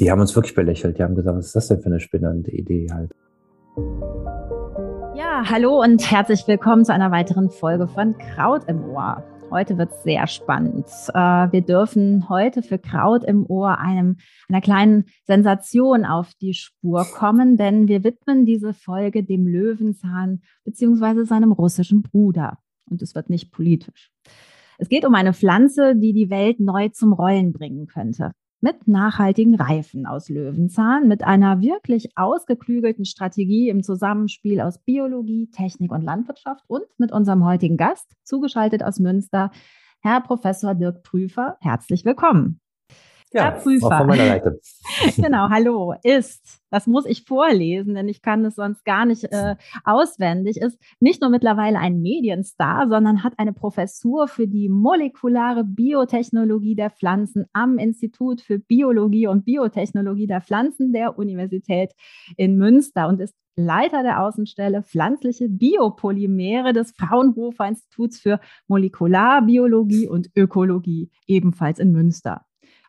[0.00, 0.98] die haben uns wirklich belächelt.
[0.98, 3.12] Die haben gesagt, was ist das denn für eine spinnende Idee halt.
[5.14, 9.22] Ja, hallo und herzlich willkommen zu einer weiteren Folge von Kraut im Ohr.
[9.50, 10.86] Heute wird es sehr spannend.
[11.12, 14.16] Äh, wir dürfen heute für Kraut im Ohr einem,
[14.48, 21.24] einer kleinen Sensation auf die Spur kommen, denn wir widmen diese Folge dem Löwenzahn bzw.
[21.24, 22.58] seinem russischen Bruder.
[22.88, 24.10] Und es wird nicht politisch.
[24.78, 29.54] Es geht um eine Pflanze, die die Welt neu zum Rollen bringen könnte mit nachhaltigen
[29.54, 36.64] Reifen aus Löwenzahn, mit einer wirklich ausgeklügelten Strategie im Zusammenspiel aus Biologie, Technik und Landwirtschaft
[36.68, 39.50] und mit unserem heutigen Gast, zugeschaltet aus Münster,
[40.00, 41.56] Herr Professor Dirk Prüfer.
[41.60, 42.59] Herzlich willkommen.
[43.32, 43.98] Ja, Herr Prüfer.
[43.98, 44.60] Von meiner Seite.
[45.16, 49.54] genau, hallo, ist, das muss ich vorlesen, denn ich kann es sonst gar nicht äh,
[49.84, 56.74] auswendig, ist nicht nur mittlerweile ein Medienstar, sondern hat eine Professur für die molekulare Biotechnologie
[56.74, 61.92] der Pflanzen am Institut für Biologie und Biotechnologie der Pflanzen der Universität
[62.36, 70.30] in Münster und ist Leiter der Außenstelle Pflanzliche Biopolymere des Fraunhofer Instituts für Molekularbiologie und
[70.34, 72.44] Ökologie, ebenfalls in Münster.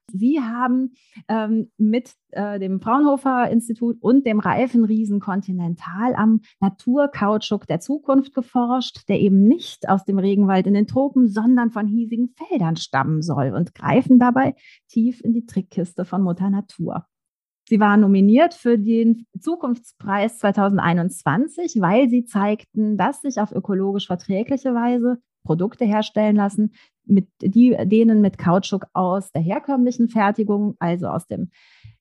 [0.08, 0.94] Sie haben
[1.28, 9.08] ähm, mit äh, dem Fraunhofer Institut und dem Reifenriesen Continental am Naturkautschuk der Zukunft geforscht,
[9.08, 13.54] der eben nicht aus dem Regenwald in den Tropen, sondern von hiesigen Feldern stammen soll
[13.56, 14.56] und greifen dabei
[14.90, 17.06] tief in die Trickkiste von Mutter Natur.
[17.72, 24.74] Sie waren nominiert für den Zukunftspreis 2021, weil sie zeigten, dass sich auf ökologisch verträgliche
[24.74, 26.74] Weise Produkte herstellen lassen,
[27.06, 31.50] mit die, denen mit Kautschuk aus der herkömmlichen Fertigung, also aus dem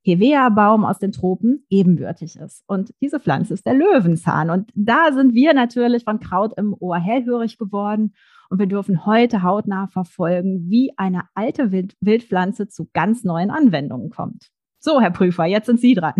[0.02, 2.64] Hevea-Baum aus den Tropen, ebenbürtig ist.
[2.66, 4.50] Und diese Pflanze ist der Löwenzahn.
[4.50, 8.14] Und da sind wir natürlich von Kraut im Ohr hellhörig geworden.
[8.48, 14.10] Und wir dürfen heute hautnah verfolgen, wie eine alte Wild Wildpflanze zu ganz neuen Anwendungen
[14.10, 14.50] kommt.
[14.78, 16.14] So, Herr Prüfer, jetzt sind Sie dran.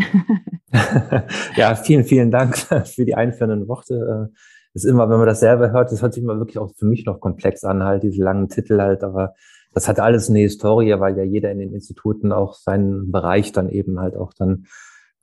[1.56, 4.30] ja, vielen, vielen Dank für die einführenden Worte.
[4.74, 7.04] Ist immer, wenn man das selber hört, das hört sich immer wirklich auch für mich
[7.04, 9.34] noch komplex an, halt, diese langen Titel halt, aber
[9.72, 13.69] das hat alles eine Historie, weil ja jeder in den Instituten auch seinen Bereich dann
[13.69, 14.66] eben halt auch dann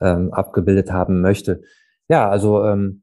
[0.00, 1.62] ähm, abgebildet haben möchte.
[2.08, 3.02] Ja, also ähm,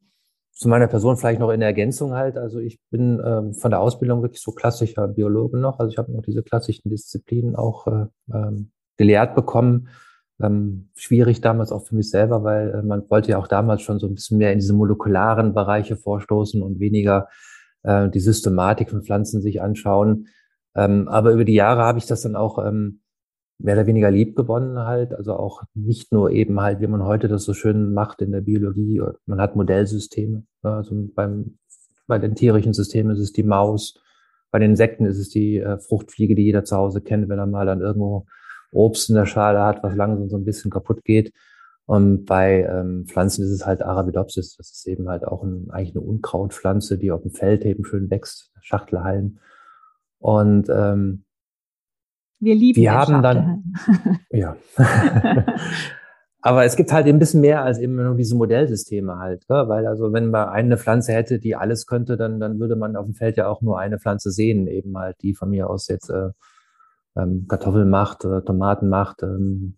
[0.52, 2.38] zu meiner Person vielleicht noch in Ergänzung halt.
[2.38, 5.80] Also ich bin ähm, von der Ausbildung wirklich so klassischer Biologe noch.
[5.80, 9.90] Also ich habe noch diese klassischen Disziplinen auch äh, ähm, gelehrt bekommen
[10.42, 14.00] ähm, schwierig damals auch für mich selber, weil äh, man wollte ja auch damals schon
[14.00, 17.30] so ein bisschen mehr in diese molekularen Bereiche vorstoßen und weniger
[17.84, 20.28] äh, die Systematik von Pflanzen sich anschauen.
[20.76, 23.00] Ähm, aber über die Jahre habe ich das dann auch ähm,
[23.60, 25.14] mehr oder weniger lieb gewonnen halt.
[25.14, 28.42] Also auch nicht nur eben halt, wie man heute das so schön macht in der
[28.42, 29.02] Biologie.
[29.26, 30.44] Man hat Modellsysteme.
[30.64, 30.72] Ne?
[30.72, 31.58] also beim,
[32.08, 34.02] bei den tierischen Systemen ist es die Maus.
[34.52, 37.48] Bei den Insekten ist es die äh, Fruchtfliege, die jeder zu Hause kennt, wenn er
[37.48, 38.26] mal dann irgendwo
[38.76, 41.34] Obst in der Schale hat, was langsam so ein bisschen kaputt geht.
[41.86, 44.56] Und bei ähm, Pflanzen ist es halt Arabidopsis.
[44.58, 48.10] Das ist eben halt auch ein, eigentlich eine Unkrautpflanze, die auf dem Feld eben schön
[48.10, 49.38] wächst, Schachtelhalm.
[50.20, 51.26] Und ähm,
[52.40, 53.74] wir lieben wir haben dann
[54.32, 54.58] ja.
[56.42, 59.68] Aber es gibt halt ein bisschen mehr als eben nur diese Modellsysteme halt, ne?
[59.68, 63.06] weil also wenn man eine Pflanze hätte, die alles könnte, dann dann würde man auf
[63.06, 66.12] dem Feld ja auch nur eine Pflanze sehen, eben halt die von mir aus jetzt
[66.12, 66.30] äh,
[67.16, 69.78] ähm, Kartoffeln macht, äh, Tomaten macht, ähm,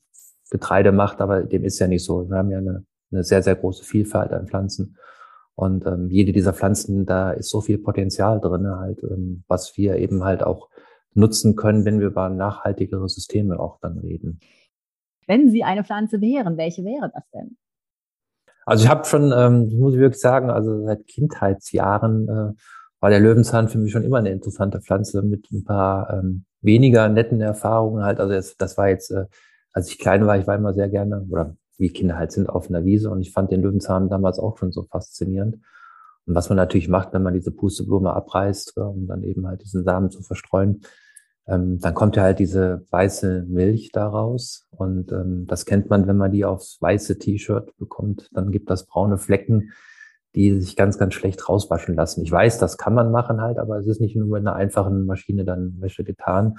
[0.50, 2.30] Getreide macht, aber dem ist ja nicht so.
[2.30, 4.98] Wir haben ja eine, eine sehr, sehr große Vielfalt an Pflanzen.
[5.56, 9.98] Und ähm, jede dieser Pflanzen, da ist so viel Potenzial drin, halt, ähm, was wir
[9.98, 10.70] eben halt auch
[11.14, 14.40] nutzen können, wenn wir über nachhaltigere Systeme auch dann reden.
[15.26, 17.58] Wenn Sie eine Pflanze wären, welche wäre das denn?
[18.66, 22.54] Also ich habe schon, ähm, muss ich wirklich sagen, also seit Kindheitsjahren äh,
[23.00, 27.08] war der Löwenzahn für mich schon immer eine interessante Pflanze mit ein paar ähm, weniger
[27.10, 28.20] netten Erfahrungen halt.
[28.20, 29.26] Also das, das war jetzt, äh,
[29.72, 32.70] als ich klein war, ich war immer sehr gerne, oder wie Kinder halt sind, auf
[32.70, 35.58] einer Wiese und ich fand den Löwenzahn damals auch schon so faszinierend.
[36.26, 39.62] Und was man natürlich macht, wenn man diese Pusteblume abreißt, äh, um dann eben halt
[39.62, 40.82] diesen Samen zu verstreuen,
[41.48, 44.68] ähm, dann kommt ja halt diese weiße Milch daraus.
[44.72, 48.86] Und ähm, das kennt man, wenn man die aufs weiße T-Shirt bekommt, dann gibt das
[48.86, 49.72] braune Flecken
[50.36, 52.22] die sich ganz, ganz schlecht rauswaschen lassen.
[52.22, 55.06] Ich weiß, das kann man machen halt, aber es ist nicht nur mit einer einfachen
[55.06, 56.58] Maschine dann Wäsche getan.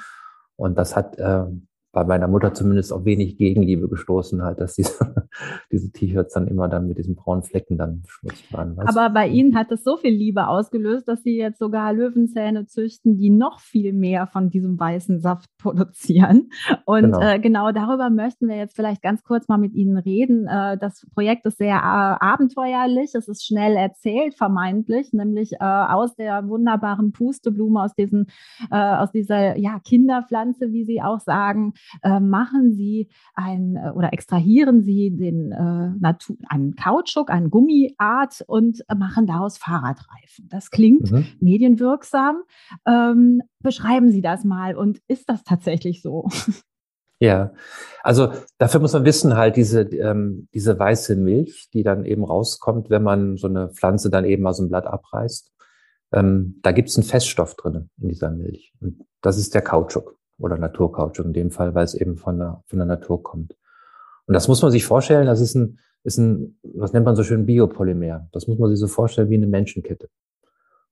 [0.57, 1.45] Und das hat äh,
[1.93, 4.93] bei meiner Mutter zumindest auch wenig Gegenliebe gestoßen halt, dass diese,
[5.73, 8.79] diese T-Shirts dann immer dann mit diesen braunen Flecken dann beschmutzt waren.
[8.79, 13.17] Aber bei Ihnen hat es so viel Liebe ausgelöst, dass Sie jetzt sogar Löwenzähne züchten,
[13.17, 16.51] die noch viel mehr von diesem weißen Saft produzieren.
[16.85, 20.47] Und genau, äh, genau darüber möchten wir jetzt vielleicht ganz kurz mal mit Ihnen reden.
[20.47, 26.15] Äh, das Projekt ist sehr äh, abenteuerlich, es ist schnell erzählt, vermeintlich, nämlich äh, aus
[26.17, 28.27] der wunderbaren Pusteblume, aus, diesen,
[28.71, 31.73] äh, aus dieser ja, Kinderpflanze, wie Sie auch sagen,
[32.03, 38.45] äh, machen sie ein äh, oder extrahieren sie den äh, Natur, einen Kautschuk, eine Gummiart
[38.47, 40.49] und machen daraus Fahrradreifen.
[40.49, 41.27] Das klingt mhm.
[41.41, 42.43] medienwirksam.
[42.87, 46.29] Ähm, beschreiben Sie das mal und ist das tatsächlich so?
[47.21, 47.53] Ja,
[48.05, 52.91] also dafür muss man wissen, halt diese, ähm, diese weiße Milch, die dann eben rauskommt,
[52.91, 55.53] wenn man so eine Pflanze dann eben aus dem Blatt abreißt,
[56.13, 58.73] ähm, da gibt es einen Feststoff drin in dieser Milch.
[58.81, 62.63] Und das ist der Kautschuk oder Naturkautschuk in dem Fall, weil es eben von der,
[62.67, 63.57] von der Natur kommt.
[64.27, 67.25] Und das muss man sich vorstellen, das ist ein, ist ein, was nennt man so
[67.25, 68.29] schön, Biopolymer.
[68.33, 70.09] Das muss man sich so vorstellen wie eine Menschenkette.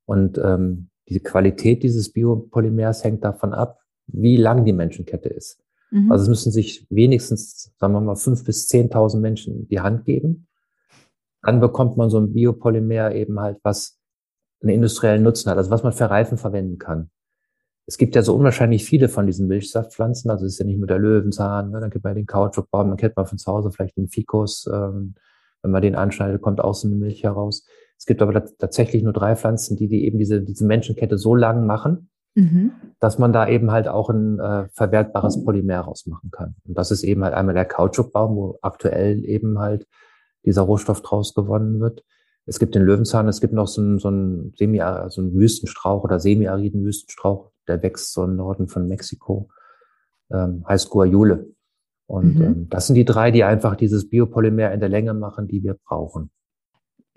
[0.05, 5.63] Und ähm, die Qualität dieses Biopolymers hängt davon ab, wie lang die Menschenkette ist.
[5.91, 6.11] Mhm.
[6.11, 10.49] Also es müssen sich wenigstens, sagen wir mal, fünf bis zehntausend Menschen die Hand geben.
[11.43, 14.01] Dann bekommt man so ein Biopolymer eben halt, was
[14.63, 17.11] einen industriellen Nutzen hat, also was man für Reifen verwenden kann.
[17.87, 20.89] Es gibt ja so unwahrscheinlich viele von diesen Milchsaftpflanzen, also es ist ja nicht nur
[20.89, 21.81] der Löwenzahn, ne?
[21.81, 25.15] dann gibt man den Kautschukbaum, man kennt man von zu Hause vielleicht den Fikus, ähm,
[25.63, 27.65] wenn man den anschneidet, kommt so eine Milch heraus.
[27.99, 31.67] Es gibt aber tatsächlich nur drei Pflanzen, die, die eben diese, diese Menschenkette so lang
[31.67, 32.73] machen, mhm.
[33.01, 36.57] dass man da eben halt auch ein äh, verwertbares Polymer rausmachen kann.
[36.65, 39.87] Und das ist eben halt einmal der Kautschukbaum, wo aktuell eben halt
[40.45, 42.05] dieser Rohstoff draus gewonnen wird.
[42.45, 46.05] Es gibt den Löwenzahn, es gibt noch so einen, so einen, Semi, so einen Wüstenstrauch
[46.05, 49.49] oder semi-ariden Wüstenstrauch, der wächst so im Norden von Mexiko,
[50.31, 51.49] ähm, heißt Guayule.
[52.07, 52.43] Und mhm.
[52.43, 55.75] ähm, das sind die drei, die einfach dieses Biopolymer in der Länge machen, die wir
[55.75, 56.31] brauchen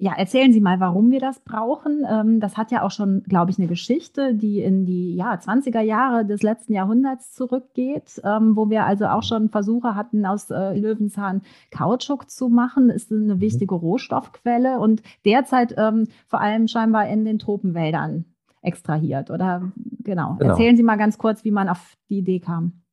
[0.01, 2.05] ja, erzählen Sie mal, warum wir das brauchen.
[2.09, 5.81] Ähm, das hat ja auch schon, glaube ich, eine Geschichte, die in die ja, 20er
[5.81, 10.73] Jahre des letzten Jahrhunderts zurückgeht, ähm, wo wir also auch schon Versuche hatten, aus äh,
[10.73, 12.89] Löwenzahn Kautschuk zu machen.
[12.89, 13.41] Ist eine mhm.
[13.41, 18.23] wichtige Rohstoffquelle und derzeit ähm, vor allem scheinbar in den Tropenwäldern
[18.61, 19.29] extrahiert.
[19.31, 19.71] Oder
[20.03, 20.35] genau.
[20.37, 20.51] genau.
[20.51, 22.83] Erzählen Sie mal ganz kurz, wie man auf die Idee kam.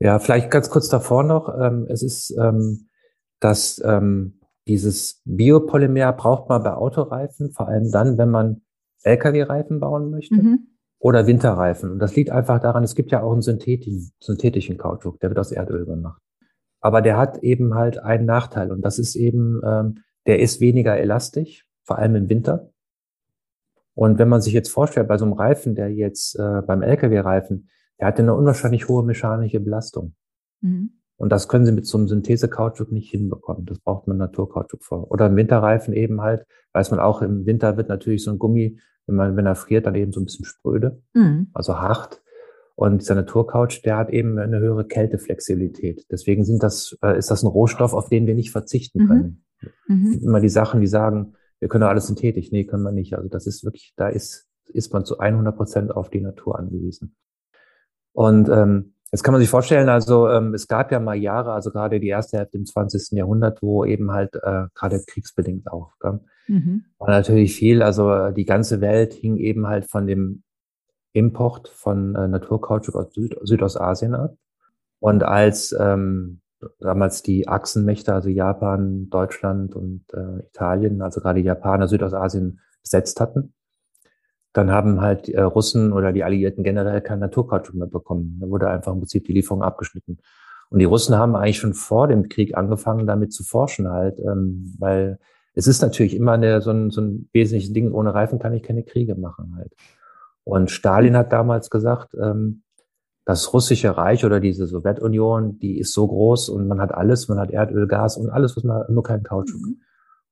[0.00, 1.48] Ja, vielleicht ganz kurz davor noch.
[1.88, 2.32] es ist,
[3.40, 3.82] dass
[4.68, 8.60] dieses Biopolymer braucht man bei Autoreifen, vor allem dann, wenn man
[9.02, 10.68] Lkw-Reifen bauen möchte mhm.
[10.98, 11.90] oder Winterreifen.
[11.90, 15.38] Und das liegt einfach daran, es gibt ja auch einen synthetischen, synthetischen Kautschuk, der wird
[15.38, 16.20] aus Erdöl gemacht.
[16.80, 20.96] Aber der hat eben halt einen Nachteil und das ist eben, ähm, der ist weniger
[20.96, 22.70] elastisch, vor allem im Winter.
[23.98, 27.68] Und wenn man sich jetzt vorstellt, bei so einem Reifen, der jetzt äh, beim Lkw-Reifen,
[27.98, 30.14] der hat eine unwahrscheinlich hohe mechanische Belastung.
[30.60, 30.90] Mhm.
[31.16, 33.66] Und das können Sie mit so einem Synthese-Kautschuk nicht hinbekommen.
[33.66, 35.10] Das braucht man Naturkautschuk vor.
[35.10, 38.78] Oder im Winterreifen eben halt, weiß man auch, im Winter wird natürlich so ein Gummi,
[39.08, 41.48] wenn man, wenn er friert, dann eben so ein bisschen spröde, mhm.
[41.52, 42.22] also hart.
[42.76, 46.06] Und dieser Naturkautsch, der hat eben eine höhere Kälteflexibilität.
[46.08, 49.08] Deswegen sind das, äh, ist das ein Rohstoff, auf den wir nicht verzichten mhm.
[49.08, 49.44] können.
[49.88, 50.20] Mhm.
[50.22, 52.52] Immer die Sachen, die sagen, wir können alles synthetisch.
[52.52, 53.14] Nee, können wir nicht.
[53.14, 57.16] Also das ist wirklich, da ist, ist man zu 100 Prozent auf die Natur angewiesen.
[58.12, 61.70] Und ähm, Jetzt kann man sich vorstellen, also ähm, es gab ja mal Jahre, also
[61.70, 63.16] gerade die erste Hälfte im 20.
[63.16, 66.20] Jahrhundert, wo eben halt äh, gerade kriegsbedingt auch, gell?
[66.46, 66.84] Mhm.
[66.98, 70.42] war natürlich viel, also äh, die ganze Welt hing eben halt von dem
[71.12, 74.34] Import von äh, Naturkautschuk aus Süd Südostasien ab.
[75.00, 76.40] Und als ähm,
[76.80, 83.54] damals die Achsenmächte, also Japan, Deutschland und äh, Italien, also gerade Japaner Südostasien besetzt hatten,
[84.52, 88.38] dann haben halt äh, Russen oder die Alliierten generell kein Naturkautschuk mehr bekommen.
[88.40, 90.18] Da wurde einfach im Prinzip die Lieferung abgeschnitten.
[90.70, 94.74] Und die Russen haben eigentlich schon vor dem Krieg angefangen, damit zu forschen halt, ähm,
[94.78, 95.18] weil
[95.54, 98.62] es ist natürlich immer eine, so, ein, so ein wesentliches Ding, ohne Reifen kann ich
[98.62, 99.74] keine Kriege machen halt.
[100.44, 102.62] Und Stalin hat damals gesagt, ähm,
[103.28, 107.38] das russische Reich oder diese Sowjetunion, die ist so groß und man hat alles, man
[107.38, 109.60] hat Erdöl, Gas und alles, was man nur keinen Kautschuk.
[109.60, 109.80] Mhm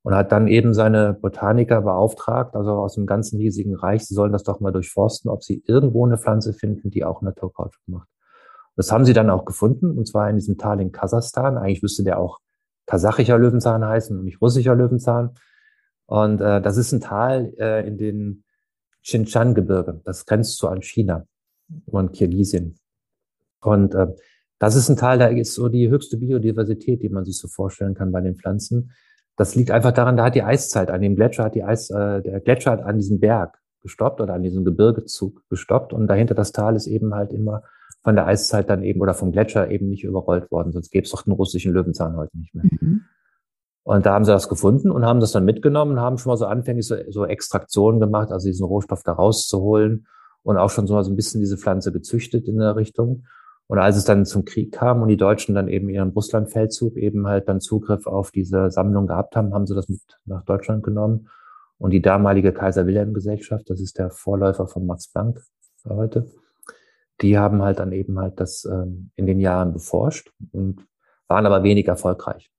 [0.06, 4.30] und hat dann eben seine Botaniker beauftragt, also aus dem ganzen riesigen Reich, sie sollen
[4.30, 8.06] das doch mal durchforsten, ob sie irgendwo eine Pflanze finden, die auch Naturkautschuk macht.
[8.76, 11.58] Das haben sie dann auch gefunden, und zwar in diesem Tal in Kasachstan.
[11.58, 12.38] Eigentlich müsste der auch
[12.86, 15.34] kasachischer Löwenzahn heißen und nicht russischer Löwenzahn.
[16.06, 18.44] Und äh, das ist ein Tal äh, in den
[19.02, 20.02] Xinjiang-Gebirge.
[20.04, 21.26] Das grenzt so an China
[21.86, 22.78] und Kirgisien.
[23.66, 24.08] Und äh,
[24.58, 27.94] das ist ein Tal, da ist so die höchste Biodiversität, die man sich so vorstellen
[27.94, 28.92] kann bei den Pflanzen.
[29.36, 32.22] Das liegt einfach daran, da hat die Eiszeit an dem Gletscher, hat die Eis, äh,
[32.22, 36.52] der Gletscher hat an diesem Berg gestoppt oder an diesem Gebirgezug gestoppt und dahinter das
[36.52, 37.62] Tal ist eben halt immer
[38.02, 41.10] von der Eiszeit dann eben oder vom Gletscher eben nicht überrollt worden, sonst gäbe es
[41.10, 42.64] doch den russischen Löwenzahn heute nicht mehr.
[42.64, 43.02] Mhm.
[43.82, 46.36] Und da haben sie das gefunden und haben das dann mitgenommen und haben schon mal
[46.36, 50.06] so anfänglich so, so Extraktionen gemacht, also diesen Rohstoff da rauszuholen
[50.42, 53.24] und auch schon so mal so ein bisschen diese Pflanze gezüchtet in der Richtung.
[53.68, 57.26] Und als es dann zum Krieg kam und die Deutschen dann eben ihren Russlandfeldzug eben
[57.26, 61.28] halt dann Zugriff auf diese Sammlung gehabt haben, haben sie das mit nach Deutschland genommen.
[61.78, 65.42] Und die damalige Kaiser Wilhelm Gesellschaft, das ist der Vorläufer von Max Planck
[65.88, 66.26] heute,
[67.20, 70.86] die haben halt dann eben halt das ähm, in den Jahren beforscht und
[71.28, 72.50] waren aber wenig erfolgreich,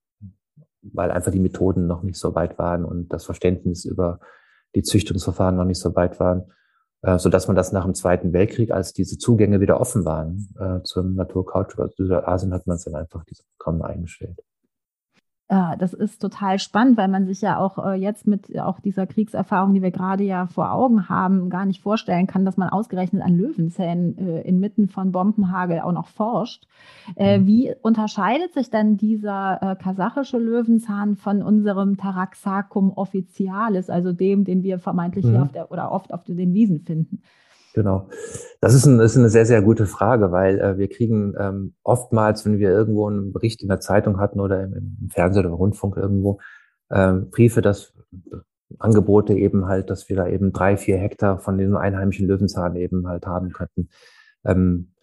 [0.82, 4.20] weil einfach die Methoden noch nicht so weit waren und das Verständnis über
[4.76, 6.52] die Züchtungsverfahren noch nicht so weit waren,
[7.16, 10.82] so dass man das nach dem Zweiten Weltkrieg, als diese Zugänge wieder offen waren äh,
[10.84, 14.40] zum Naturkautschuk, also Südasien, hat man es dann einfach diese Programme eingestellt.
[15.50, 19.08] Äh, das ist total spannend, weil man sich ja auch äh, jetzt mit auch dieser
[19.08, 23.24] Kriegserfahrung, die wir gerade ja vor Augen haben, gar nicht vorstellen kann, dass man ausgerechnet
[23.24, 26.68] an Löwenzähnen äh, inmitten von Bombenhagel auch noch forscht.
[27.18, 27.48] Mhm.
[27.48, 34.80] Wie unterscheidet sich denn dieser kasachische Löwenzahn von unserem Taraxacum officialis, also dem, den wir
[34.80, 35.30] vermeintlich mhm.
[35.30, 37.22] hier auf der, oder oft auf den Wiesen finden?
[37.78, 38.10] Genau.
[38.60, 41.76] Das ist, ein, das ist eine sehr, sehr gute Frage, weil äh, wir kriegen ähm,
[41.84, 45.54] oftmals, wenn wir irgendwo einen Bericht in der Zeitung hatten oder im, im Fernsehen oder
[45.54, 46.40] Rundfunk irgendwo,
[46.90, 47.94] ähm, Briefe, dass
[48.80, 53.08] Angebote eben halt, dass wir da eben drei, vier Hektar von diesem einheimischen Löwenzahn eben
[53.08, 53.90] halt haben könnten.
[54.44, 54.94] Ähm,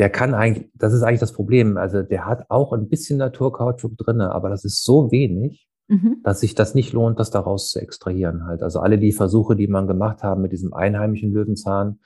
[0.00, 1.76] der kann eigentlich, das ist eigentlich das Problem.
[1.76, 6.20] Also der hat auch ein bisschen Naturkautschuk drinne, aber das ist so wenig, mhm.
[6.22, 8.62] dass sich das nicht lohnt, das daraus zu extrahieren halt.
[8.62, 11.98] Also alle die Versuche, die man gemacht haben mit diesem einheimischen Löwenzahn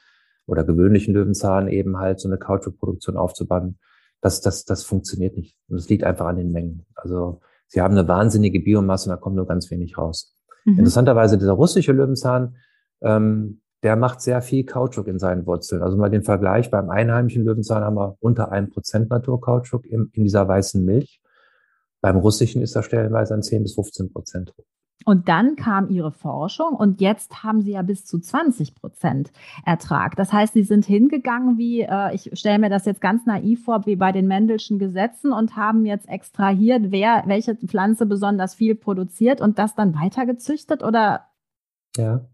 [0.47, 3.79] oder gewöhnlichen Löwenzahn eben halt so eine Kautschukproduktion aufzubauen,
[4.21, 5.57] das, das, das funktioniert nicht.
[5.69, 6.87] Und es liegt einfach an den Mengen.
[6.95, 10.37] Also sie haben eine wahnsinnige Biomasse und da kommt nur ganz wenig raus.
[10.65, 10.79] Mhm.
[10.79, 12.57] Interessanterweise dieser russische Löwenzahn,
[13.01, 15.83] ähm, der macht sehr viel Kautschuk in seinen Wurzeln.
[15.83, 20.23] Also mal den Vergleich, beim einheimischen Löwenzahn haben wir unter einem Prozent Naturkautschuk in, in
[20.23, 21.21] dieser weißen Milch.
[22.03, 24.53] Beim russischen ist er stellenweise an 10 bis 15 Prozent
[25.07, 29.31] Und dann kam Ihre Forschung und jetzt haben Sie ja bis zu 20 Prozent
[29.65, 30.17] Ertrag.
[30.17, 33.87] Das heißt, Sie sind hingegangen, wie äh, ich stelle mir das jetzt ganz naiv vor,
[33.87, 39.41] wie bei den Mendelschen Gesetzen und haben jetzt extrahiert, wer welche Pflanze besonders viel produziert
[39.41, 41.29] und das dann weitergezüchtet oder?
[41.97, 42.27] Ja.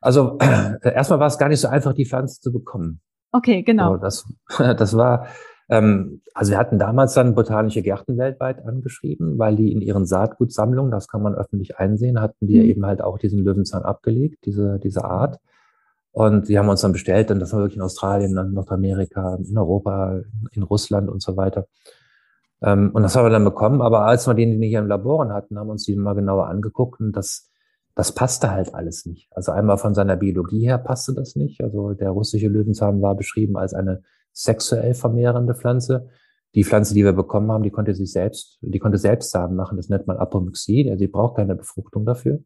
[0.00, 3.00] Also äh, erstmal war es gar nicht so einfach, die Pflanze zu bekommen.
[3.30, 3.92] Okay, genau.
[3.92, 4.24] Also das,
[4.76, 5.28] das war
[5.68, 10.90] ähm, also wir hatten damals dann botanische Gärten weltweit angeschrieben, weil die in ihren Saatgutsammlungen,
[10.90, 12.64] das kann man öffentlich einsehen, hatten die mhm.
[12.64, 15.38] eben halt auch diesen Löwenzahn abgelegt, diese, diese Art.
[16.12, 19.58] Und die haben uns dann bestellt, und das war wirklich in Australien, in Nordamerika, in
[19.58, 20.20] Europa,
[20.52, 21.66] in Russland und so weiter.
[22.62, 23.82] Ähm, und das haben wir dann bekommen.
[23.82, 27.00] Aber als wir den, hier im Laboren hatten, haben wir uns die mal genauer angeguckt
[27.00, 27.50] und das,
[27.94, 29.28] das passte halt alles nicht.
[29.32, 31.62] Also einmal von seiner Biologie her passte das nicht.
[31.62, 36.08] Also der russische Löwenzahn war beschrieben als eine sexuell vermehrende Pflanze.
[36.54, 39.76] Die Pflanze, die wir bekommen haben, die konnte sich selbst, die konnte selbst Samen machen.
[39.76, 40.90] Das nennt man Apomyxie.
[40.90, 42.40] Also die braucht keine Befruchtung dafür.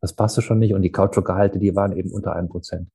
[0.00, 0.74] Das passte schon nicht.
[0.74, 2.90] Und die Kautschukgehalte, die waren eben unter einem Prozent.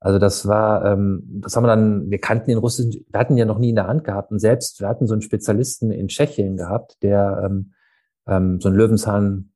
[0.00, 3.44] Also das war, ähm, das haben wir dann, wir kannten den russischen, wir hatten ja
[3.44, 4.32] noch nie in der Hand gehabt.
[4.32, 7.72] Und selbst, wir hatten so einen Spezialisten in Tschechien gehabt, der ähm,
[8.26, 9.52] ähm, so ein Löwenzahn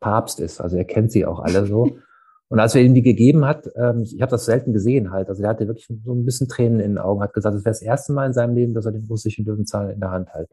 [0.00, 0.60] Papst ist.
[0.60, 1.98] Also er kennt sie auch alle so.
[2.48, 5.42] Und als er ihm die gegeben hat, ähm, ich habe das selten gesehen halt, also
[5.42, 7.82] er hatte wirklich so ein bisschen Tränen in den Augen, hat gesagt, das wäre das
[7.82, 10.50] erste Mal in seinem Leben, dass er den russischen Löwenzahn in der Hand hält.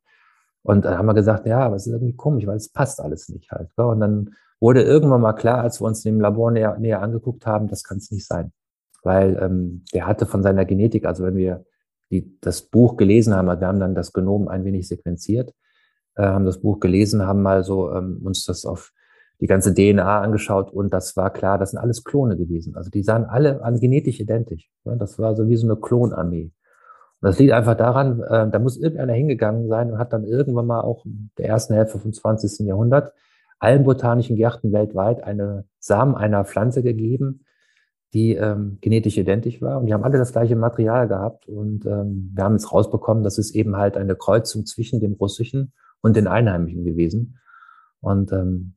[0.61, 3.29] Und dann haben wir gesagt, ja, aber es ist irgendwie komisch, weil es passt alles
[3.29, 3.69] nicht halt.
[3.77, 3.85] Gell?
[3.85, 7.67] Und dann wurde irgendwann mal klar, als wir uns im Labor näher, näher angeguckt haben,
[7.67, 8.51] das kann es nicht sein.
[9.03, 11.65] Weil ähm, der hatte von seiner Genetik, also wenn wir
[12.11, 15.53] die, das Buch gelesen haben, wir haben dann das Genom ein wenig sequenziert,
[16.15, 18.91] äh, haben das Buch gelesen, haben mal so ähm, uns das auf
[19.41, 22.75] die ganze DNA angeschaut und das war klar, das sind alles Klone gewesen.
[22.75, 24.69] Also die sahen alle an genetisch identisch.
[24.83, 26.51] Das war so wie so eine Klonarmee.
[27.21, 30.67] Und das liegt einfach daran, äh, da muss irgendeiner hingegangen sein und hat dann irgendwann
[30.67, 32.65] mal auch in der ersten Hälfte vom 20.
[32.65, 33.13] Jahrhundert
[33.59, 37.45] allen botanischen Gärten weltweit eine Samen einer Pflanze gegeben,
[38.13, 39.79] die ähm, genetisch identisch war.
[39.79, 41.47] Und die haben alle das gleiche Material gehabt.
[41.47, 45.73] Und ähm, wir haben jetzt rausbekommen, das ist eben halt eine Kreuzung zwischen dem russischen
[46.01, 47.39] und den Einheimischen gewesen.
[48.01, 48.75] Und ähm,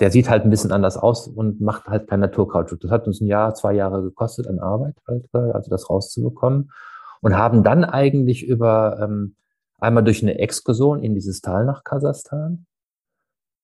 [0.00, 2.80] der sieht halt ein bisschen anders aus und macht halt kein Naturkautschuk.
[2.80, 6.70] Das hat uns ein Jahr, zwei Jahre gekostet an Arbeit, halt, also das rauszubekommen.
[7.22, 9.36] Und haben dann eigentlich über ähm,
[9.78, 12.66] einmal durch eine Exkursion in dieses Tal nach Kasachstan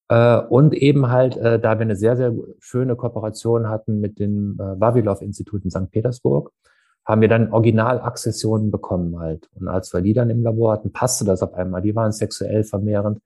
[0.08, 4.58] äh, und eben halt, äh, da wir eine sehr, sehr schöne Kooperation hatten mit dem
[4.58, 5.90] äh, Vavilov-Institut in St.
[5.90, 6.52] Petersburg,
[7.04, 9.48] haben wir dann Originalaccessionen bekommen halt.
[9.54, 11.82] Und als wir die dann im Labor hatten, passte das auf einmal.
[11.82, 13.20] Die waren sexuell vermehrend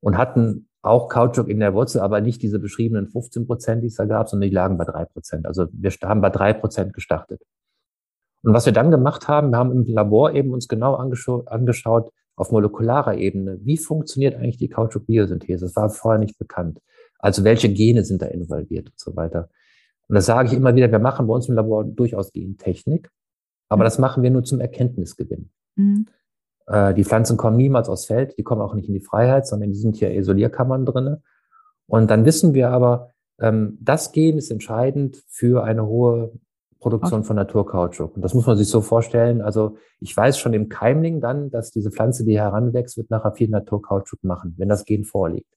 [0.00, 3.96] und hatten auch Kautschuk in der Wurzel, aber nicht diese beschriebenen 15 Prozent, die es
[3.96, 5.46] da gab, sondern die lagen bei drei Prozent.
[5.46, 7.42] Also wir haben bei drei Prozent gestartet.
[8.42, 12.10] Und was wir dann gemacht haben, wir haben im Labor eben uns genau angeschaut, angeschaut
[12.36, 15.66] auf molekularer Ebene, wie funktioniert eigentlich die Kautschuk-Biosynthese?
[15.66, 16.80] Das war vorher nicht bekannt.
[17.18, 19.50] Also welche Gene sind da involviert und so weiter.
[20.08, 23.10] Und das sage ich immer wieder, wir machen bei uns im Labor durchaus Gentechnik,
[23.68, 23.86] aber mhm.
[23.86, 25.50] das machen wir nur zum Erkenntnisgewinn.
[25.76, 26.06] Mhm.
[26.70, 29.70] Äh, die Pflanzen kommen niemals aus Feld, die kommen auch nicht in die Freiheit, sondern
[29.70, 31.22] die sind hier Isolierkammern drinne.
[31.86, 33.10] Und dann wissen wir aber,
[33.40, 36.32] ähm, das Gen ist entscheidend für eine hohe
[36.78, 37.26] Produktion okay.
[37.26, 38.14] von Naturkautschuk.
[38.16, 39.42] Und das muss man sich so vorstellen.
[39.42, 43.50] Also ich weiß schon im Keimling dann, dass diese Pflanze, die heranwächst, wird nachher viel
[43.50, 45.52] Naturkautschuk machen, wenn das Gen vorliegt.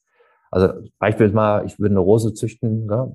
[0.51, 3.11] Also beispielsweise mal, ich würde eine Rose züchten, ja,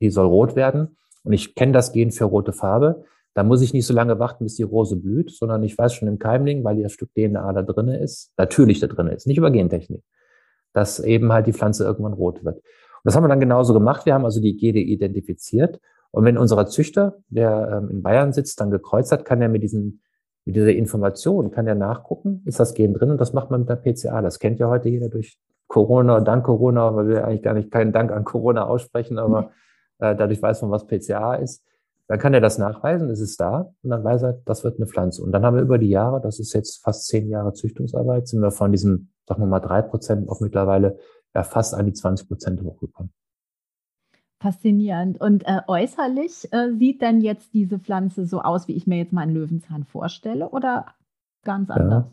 [0.00, 3.04] die soll rot werden und ich kenne das Gen für rote Farbe.
[3.38, 6.08] Da muss ich nicht so lange warten, bis die Rose blüht, sondern ich weiß schon
[6.08, 9.52] im Keimling, weil ihr Stück DNA da drinne ist, natürlich da drinne ist, nicht über
[9.52, 10.02] Gentechnik,
[10.72, 12.56] dass eben halt die Pflanze irgendwann rot wird.
[12.56, 12.64] Und
[13.04, 14.06] das haben wir dann genauso gemacht.
[14.06, 15.78] Wir haben also die Gene identifiziert.
[16.10, 19.62] Und wenn unser Züchter, der ähm, in Bayern sitzt, dann gekreuzt hat, kann er mit
[19.62, 20.02] diesen
[20.44, 23.68] mit dieser Information kann er nachgucken, ist das Gen drin und das macht man mit
[23.68, 24.20] der PCA.
[24.20, 27.92] Das kennt ja heute jeder durch Corona, dank Corona, weil wir eigentlich gar nicht keinen
[27.92, 29.52] Dank an Corona aussprechen, aber
[30.00, 31.62] äh, dadurch weiß man, was PCA ist.
[32.08, 34.86] Dann kann er das nachweisen, es ist da und dann weiß er, das wird eine
[34.86, 35.22] Pflanze.
[35.22, 38.40] Und dann haben wir über die Jahre, das ist jetzt fast zehn Jahre Züchtungsarbeit, sind
[38.40, 40.98] wir von diesem, sagen wir mal, drei Prozent auf mittlerweile
[41.34, 43.12] ja, fast an die 20 Prozent hochgekommen.
[44.40, 45.20] Faszinierend.
[45.20, 49.12] Und äh, äußerlich äh, sieht denn jetzt diese Pflanze so aus, wie ich mir jetzt
[49.12, 50.86] mal einen Löwenzahn vorstelle oder
[51.44, 52.04] ganz anders?
[52.04, 52.12] Ja.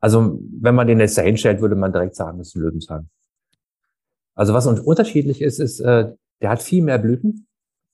[0.00, 3.10] Also wenn man den jetzt da hinstellt, würde man direkt sagen, das ist ein Löwenzahn.
[4.36, 7.48] Also was unterschiedlich ist, ist, äh, der hat viel mehr Blüten,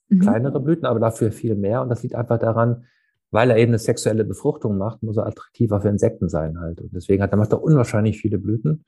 [0.09, 0.21] mhm.
[0.21, 1.83] kleinere Blüten, aber dafür viel mehr.
[1.83, 2.85] Und das liegt einfach daran,
[3.31, 6.81] weil er eben eine sexuelle Befruchtung macht, muss er attraktiver für Insekten sein halt.
[6.81, 8.85] Und deswegen hat er macht er unwahrscheinlich viele Blüten,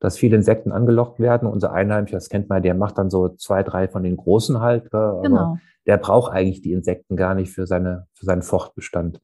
[0.00, 1.46] dass viele Insekten angelockt werden.
[1.46, 4.90] Unser Einheimischer, das kennt man, der macht dann so zwei, drei von den großen halt.
[4.90, 5.58] Genau.
[5.86, 9.20] der braucht eigentlich die Insekten gar nicht für seine, für seinen Fortbestand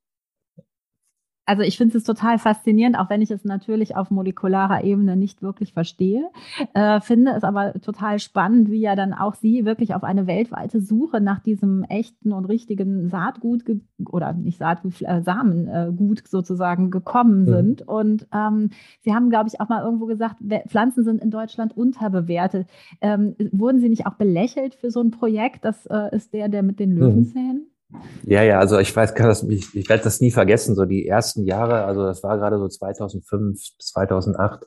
[1.48, 5.40] also ich finde es total faszinierend, auch wenn ich es natürlich auf molekularer Ebene nicht
[5.40, 6.28] wirklich verstehe,
[6.74, 10.82] äh, finde es aber total spannend, wie ja dann auch Sie wirklich auf eine weltweite
[10.82, 13.64] Suche nach diesem echten und richtigen Saatgut
[14.10, 17.46] oder nicht Saatgut, äh, Samengut äh, sozusagen gekommen mhm.
[17.46, 17.88] sind.
[17.88, 18.68] Und ähm,
[19.00, 20.36] Sie haben, glaube ich, auch mal irgendwo gesagt,
[20.66, 22.68] Pflanzen sind in Deutschland unterbewertet.
[23.00, 25.64] Ähm, wurden Sie nicht auch belächelt für so ein Projekt?
[25.64, 27.56] Das äh, ist der, der mit den Löwenzähnen?
[27.56, 27.77] Mhm.
[28.24, 31.06] Ja, ja, also ich weiß, kann das, ich, ich werde das nie vergessen, so die
[31.06, 34.66] ersten Jahre, also das war gerade so 2005 bis 2008.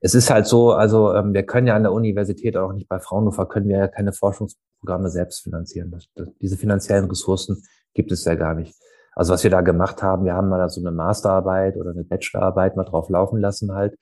[0.00, 3.00] Es ist halt so, also ähm, wir können ja an der Universität, auch nicht bei
[3.00, 5.90] Fraunhofer, können wir ja keine Forschungsprogramme selbst finanzieren.
[5.90, 7.64] Das, das, diese finanziellen Ressourcen
[7.94, 8.74] gibt es ja gar nicht.
[9.16, 12.76] Also was wir da gemacht haben, wir haben mal so eine Masterarbeit oder eine Bachelorarbeit
[12.76, 13.96] mal drauf laufen lassen halt.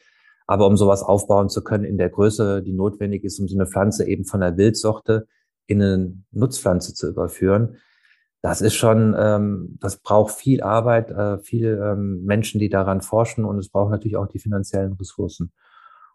[0.46, 3.66] Aber um sowas aufbauen zu können in der Größe, die notwendig ist, um so eine
[3.66, 5.26] Pflanze eben von der Wildsorte
[5.66, 7.78] in eine Nutzpflanze zu überführen,
[8.42, 13.44] das ist schon, ähm, das braucht viel Arbeit, äh, viel ähm, Menschen, die daran forschen
[13.44, 15.52] und es braucht natürlich auch die finanziellen Ressourcen.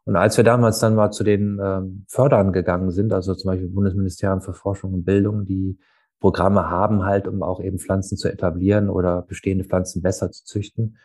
[0.03, 3.69] Und als wir damals dann mal zu den ähm, Fördern gegangen sind, also zum Beispiel
[3.69, 5.79] Bundesministerium für Forschung und Bildung, die
[6.19, 10.97] Programme haben halt, um auch eben Pflanzen zu etablieren oder bestehende Pflanzen besser zu züchten,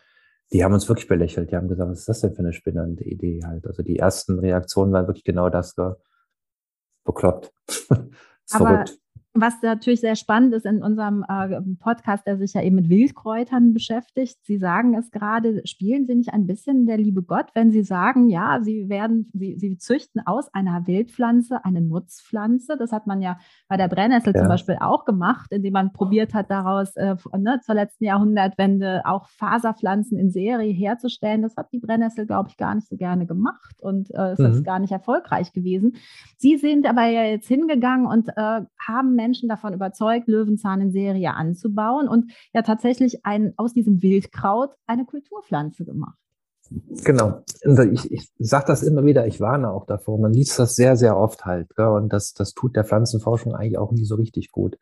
[0.53, 1.51] die haben uns wirklich belächelt.
[1.51, 3.67] Die haben gesagt, was ist das denn für eine spinnende Idee halt?
[3.67, 5.77] Also die ersten Reaktionen waren wirklich genau das,
[7.05, 7.53] bekloppt.
[7.69, 8.99] ist Aber verrückt
[9.35, 13.73] was natürlich sehr spannend ist in unserem äh, Podcast, der sich ja eben mit Wildkräutern
[13.73, 14.37] beschäftigt.
[14.45, 18.29] Sie sagen es gerade, spielen Sie nicht ein bisschen der liebe Gott, wenn Sie sagen,
[18.29, 22.77] ja, Sie werden, Sie, Sie züchten aus einer Wildpflanze eine Nutzpflanze.
[22.77, 24.41] Das hat man ja bei der Brennnessel ja.
[24.41, 29.29] zum Beispiel auch gemacht, indem man probiert hat, daraus äh, ne, zur letzten Jahrhundertwende auch
[29.31, 31.41] Faserpflanzen in Serie herzustellen.
[31.41, 34.63] Das hat die Brennnessel, glaube ich, gar nicht so gerne gemacht und äh, ist mhm.
[34.63, 35.95] gar nicht erfolgreich gewesen.
[36.37, 41.35] Sie sind aber ja jetzt hingegangen und äh, haben Menschen davon überzeugt, Löwenzahn in Serie
[41.35, 46.19] anzubauen und ja tatsächlich ein, aus diesem Wildkraut eine Kulturpflanze gemacht.
[47.05, 47.43] Genau.
[47.93, 50.19] Ich, ich sage das immer wieder, ich warne auch davor.
[50.19, 51.69] Man liest das sehr, sehr oft halt.
[51.77, 51.87] Gell?
[51.87, 54.79] Und das, das tut der Pflanzenforschung eigentlich auch nie so richtig gut.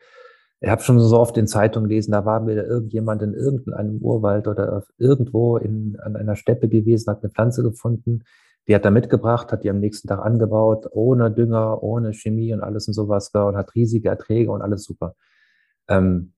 [0.61, 4.47] Ich habe schon so oft in Zeitungen gelesen, da war wieder irgendjemand in irgendeinem Urwald
[4.47, 8.25] oder irgendwo in, an einer Steppe gewesen, hat eine Pflanze gefunden,
[8.71, 12.61] die hat er mitgebracht, hat die am nächsten Tag angebaut, ohne Dünger, ohne Chemie und
[12.61, 15.17] alles und sowas und hat riesige Erträge und alles super.
[15.89, 16.35] Ähm,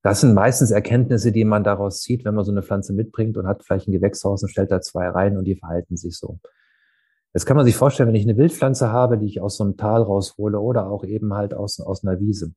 [0.00, 3.46] das sind meistens Erkenntnisse, die man daraus zieht, wenn man so eine Pflanze mitbringt und
[3.46, 6.38] hat vielleicht ein Gewächshaus und stellt da zwei rein und die verhalten sich so.
[7.34, 9.76] Jetzt kann man sich vorstellen, wenn ich eine Wildpflanze habe, die ich aus so einem
[9.76, 12.54] Tal raushole oder auch eben halt aus, aus einer Wiese,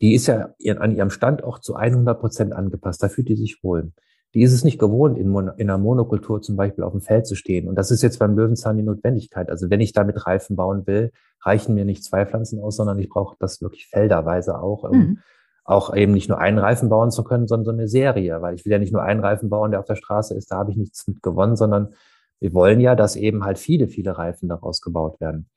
[0.00, 3.04] die ist ja an ihrem Standort zu 100 Prozent angepasst.
[3.04, 3.92] Da fühlt die sich wohl
[4.34, 7.26] die ist es nicht gewohnt, in, Mon in einer Monokultur zum Beispiel auf dem Feld
[7.26, 7.68] zu stehen.
[7.68, 9.48] Und das ist jetzt beim Löwenzahn die Notwendigkeit.
[9.48, 13.08] Also wenn ich damit Reifen bauen will, reichen mir nicht zwei Pflanzen aus, sondern ich
[13.08, 15.18] brauche das wirklich felderweise auch, um mhm.
[15.64, 18.42] auch eben nicht nur einen Reifen bauen zu können, sondern so eine Serie.
[18.42, 20.56] Weil ich will ja nicht nur einen Reifen bauen, der auf der Straße ist, da
[20.56, 21.94] habe ich nichts mit gewonnen, sondern
[22.40, 25.48] wir wollen ja, dass eben halt viele, viele Reifen daraus gebaut werden.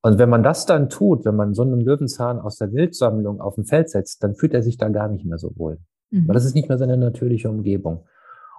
[0.00, 3.56] Und wenn man das dann tut, wenn man so einen Löwenzahn aus der Wildsammlung auf
[3.56, 5.78] dem Feld setzt, dann fühlt er sich da gar nicht mehr so wohl.
[6.10, 6.28] Mhm.
[6.28, 8.04] Weil das ist nicht mehr seine natürliche Umgebung.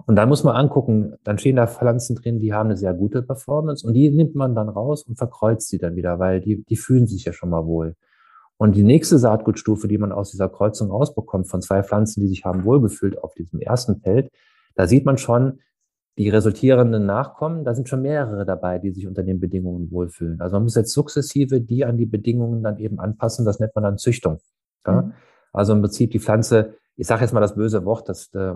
[0.05, 3.21] Und dann muss man angucken, dann stehen da Pflanzen drin, die haben eine sehr gute
[3.21, 6.77] Performance und die nimmt man dann raus und verkreuzt sie dann wieder, weil die, die
[6.77, 7.95] fühlen sich ja schon mal wohl.
[8.57, 12.45] Und die nächste Saatgutstufe, die man aus dieser Kreuzung rausbekommt, von zwei Pflanzen, die sich
[12.45, 14.31] haben wohlgefühlt auf diesem ersten Feld,
[14.75, 15.59] da sieht man schon,
[16.17, 20.41] die resultierenden Nachkommen, da sind schon mehrere dabei, die sich unter den Bedingungen wohlfühlen.
[20.41, 23.45] Also man muss jetzt sukzessive die an die Bedingungen dann eben anpassen.
[23.45, 24.39] Das nennt man dann Züchtung.
[24.85, 25.03] Ja?
[25.03, 25.13] Mhm.
[25.53, 28.53] Also im Prinzip die Pflanze, ich sage jetzt mal das böse Wort, das äh,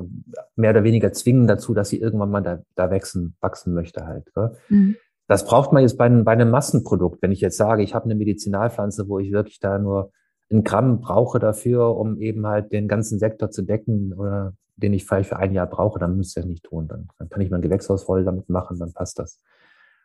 [0.58, 4.30] mehr oder weniger zwingen dazu, dass sie irgendwann mal da, da wachsen, wachsen möchte halt.
[4.68, 4.98] Mhm.
[5.28, 7.22] Das braucht man jetzt bei einem, bei einem Massenprodukt.
[7.22, 10.12] Wenn ich jetzt sage, ich habe eine Medizinalpflanze, wo ich wirklich da nur
[10.52, 15.06] ein Gramm brauche dafür, um eben halt den ganzen Sektor zu decken oder den ich
[15.06, 16.90] vielleicht für ein Jahr brauche, dann müsste ich das nicht tun.
[16.90, 19.42] Dann, dann kann ich mein Gewächshaus voll damit machen, dann passt das.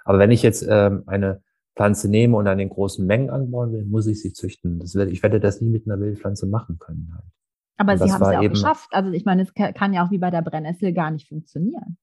[0.05, 1.42] Aber wenn ich jetzt ähm, eine
[1.74, 4.79] Pflanze nehme und an den großen Mengen anbauen will, muss ich sie züchten.
[4.79, 7.11] Das wird, ich werde das nie mit einer Wildpflanze machen können.
[7.14, 7.24] Halt.
[7.79, 8.88] Aber und Sie haben es ja auch geschafft.
[8.93, 11.97] Also ich meine, es kann ja auch wie bei der Brennnessel gar nicht funktionieren.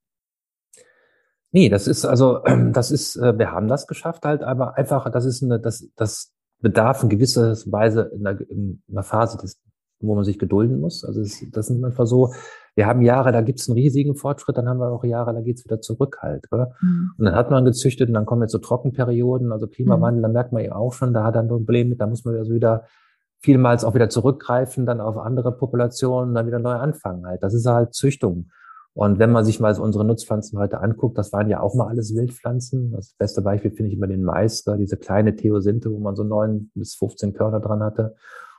[1.52, 2.42] Nee, das ist also,
[2.74, 6.34] das ist, äh, wir haben das geschafft halt, aber einfach, das ist eine, das, das
[6.60, 9.62] bedarf in gewisser Weise in einer, in einer Phase des
[10.00, 11.04] wo man sich gedulden muss.
[11.04, 12.34] Also es, das ist einfach so,
[12.76, 15.42] wir haben Jahre, da gibt es einen riesigen Fortschritt, dann haben wir auch Jahre, da
[15.42, 16.46] geht es wieder zurück halt.
[16.52, 17.12] Mhm.
[17.18, 20.24] Und dann hat man gezüchtet und dann kommen jetzt so Trockenperioden, also Klimawandel, mhm.
[20.24, 22.36] da merkt man eben auch schon, da hat er ein Problem mit, da muss man
[22.36, 22.86] also wieder
[23.46, 27.44] vielmals auch wieder zurückgreifen, dann auf andere Populationen, dann wieder neu anfangen halt.
[27.44, 28.50] Das ist halt Züchtung.
[28.94, 32.16] Und wenn man sich mal unsere Nutzpflanzen heute anguckt, das waren ja auch mal alles
[32.16, 32.92] Wildpflanzen.
[32.92, 36.72] Das beste Beispiel finde ich immer den Mais, diese kleine Theosinte, wo man so neun
[36.74, 38.16] bis 15 Körner dran hatte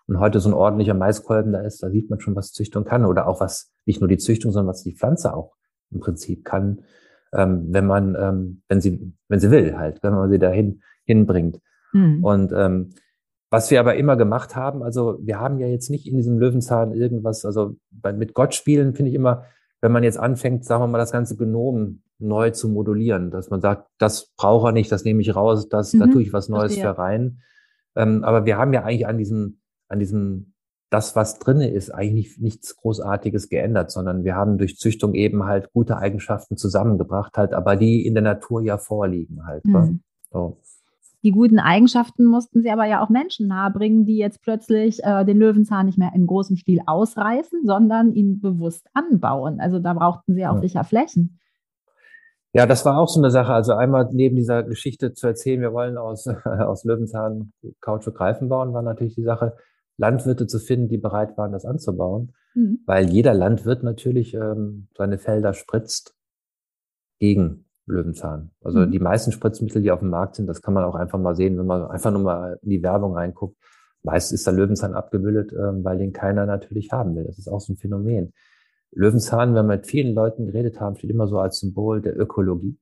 [0.06, 3.04] und heute so ein ordentlicher Maiskolben da ist, da sieht man schon, was Züchtung kann
[3.04, 5.56] oder auch was, nicht nur die Züchtung, sondern was die Pflanze auch
[5.90, 6.82] im Prinzip kann,
[7.32, 11.60] ähm, wenn man, ähm, wenn sie, wenn sie will halt, wenn man sie dahin hinbringt.
[11.92, 12.22] Mhm.
[12.22, 12.90] Und ähm,
[13.50, 16.92] was wir aber immer gemacht haben, also wir haben ja jetzt nicht in diesem Löwenzahn
[16.92, 19.44] irgendwas, also bei, mit Gott spielen finde ich immer,
[19.80, 23.60] wenn man jetzt anfängt, sagen wir mal, das ganze Genom neu zu modulieren, dass man
[23.60, 26.00] sagt, das brauche er nicht, das nehme ich raus, das, mhm.
[26.00, 26.94] da tue ich was Neues Verstehe.
[26.94, 27.42] für rein.
[27.94, 30.52] Ähm, aber wir haben ja eigentlich an diesem an diesem,
[30.90, 35.72] das, was drinne ist, eigentlich nichts Großartiges geändert, sondern wir haben durch Züchtung eben halt
[35.72, 39.64] gute Eigenschaften zusammengebracht, halt, aber die in der Natur ja vorliegen halt.
[39.64, 40.00] Mhm.
[40.30, 40.60] So.
[41.22, 45.38] Die guten Eigenschaften mussten sie aber ja auch Menschen nahebringen, die jetzt plötzlich äh, den
[45.38, 49.58] Löwenzahn nicht mehr in großem Stil ausreißen, sondern ihn bewusst anbauen.
[49.60, 50.60] Also da brauchten sie auch ja.
[50.60, 51.40] sicher Flächen.
[52.52, 53.52] Ja, das war auch so eine Sache.
[53.52, 58.72] Also einmal neben dieser Geschichte zu erzählen, wir wollen aus, aus Löwenzahn Kautschuk Reifen bauen,
[58.72, 59.56] war natürlich die Sache,
[59.98, 62.32] Landwirte zu finden, die bereit waren, das anzubauen.
[62.54, 62.80] Mhm.
[62.86, 66.14] Weil jeder Landwirt natürlich ähm, seine Felder spritzt
[67.18, 68.50] gegen Löwenzahn.
[68.62, 68.90] Also mhm.
[68.90, 71.58] die meisten Spritzmittel, die auf dem Markt sind, das kann man auch einfach mal sehen,
[71.58, 73.56] wenn man einfach nur mal in die Werbung reinguckt.
[74.02, 77.24] Meist ist der Löwenzahn abgebildet, ähm, weil den keiner natürlich haben will.
[77.24, 78.32] Das ist auch so ein Phänomen.
[78.92, 82.78] Löwenzahn, wenn wir mit vielen Leuten geredet haben, steht immer so als Symbol der Ökologie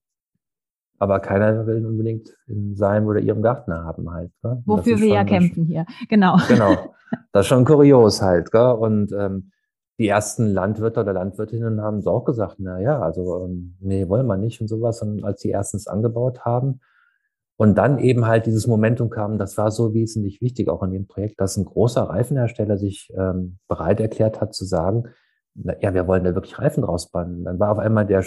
[0.99, 4.33] aber keiner will unbedingt in seinem oder ihrem Garten haben halt.
[4.43, 4.63] Gell?
[4.65, 6.39] Wofür wir ja kämpfen hier, genau.
[6.49, 6.95] Genau,
[7.33, 8.51] das ist schon kurios halt.
[8.51, 8.73] Gell?
[8.73, 9.51] Und ähm,
[9.99, 14.27] die ersten Landwirte oder Landwirtinnen haben es auch gesagt, na ja, also ähm, nee, wollen
[14.27, 15.03] wir nicht und sowas.
[15.03, 16.81] Und als sie erstens angebaut haben
[17.57, 21.07] und dann eben halt dieses Momentum kam, das war so wesentlich wichtig auch in dem
[21.07, 25.05] Projekt, dass ein großer Reifenhersteller sich ähm, bereit erklärt hat zu sagen,
[25.55, 27.45] na, ja, wir wollen da wirklich Reifen draus bauen.
[27.45, 28.25] Dann war auf einmal der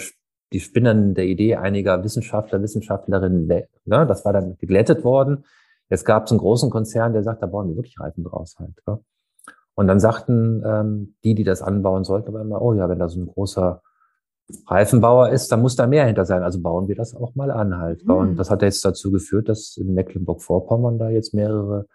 [0.52, 5.44] die Spinnern der Idee einiger Wissenschaftler, Wissenschaftlerinnen, ne, das war dann geglättet worden.
[5.90, 8.74] Jetzt gab es einen großen Konzern, der sagt, da bauen wir wirklich Reifen draus halt.
[8.86, 8.98] Ja.
[9.78, 13.08] Und dann sagten ähm, die, die das anbauen sollten, aber immer, oh ja, wenn da
[13.08, 13.80] so ein großer
[14.66, 16.42] Reifenbauer ist, dann muss da mehr hinter sein.
[16.42, 18.04] Also bauen wir das auch mal an halt.
[18.04, 18.10] Mhm.
[18.10, 21.86] Und das hat jetzt dazu geführt, dass in Mecklenburg-Vorpommern da jetzt mehrere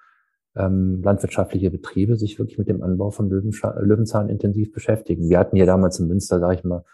[0.56, 5.28] ähm, landwirtschaftliche Betriebe sich wirklich mit dem Anbau von Löwenzahn intensiv beschäftigen.
[5.28, 6.86] Wir hatten hier damals in Münster, sage ich mal,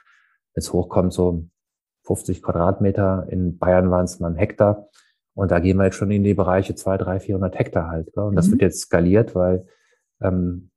[0.56, 1.46] es hochkommt, so
[2.06, 3.28] 50 Quadratmeter.
[3.30, 4.88] In Bayern waren es mal ein Hektar.
[5.36, 8.12] Und da gehen wir jetzt schon in die Bereiche 200, 300, 400 Hektar halt.
[8.12, 8.24] Gell?
[8.24, 8.54] Und das mhm.
[8.54, 9.68] wird jetzt skaliert, weil
[10.20, 10.72] ähm,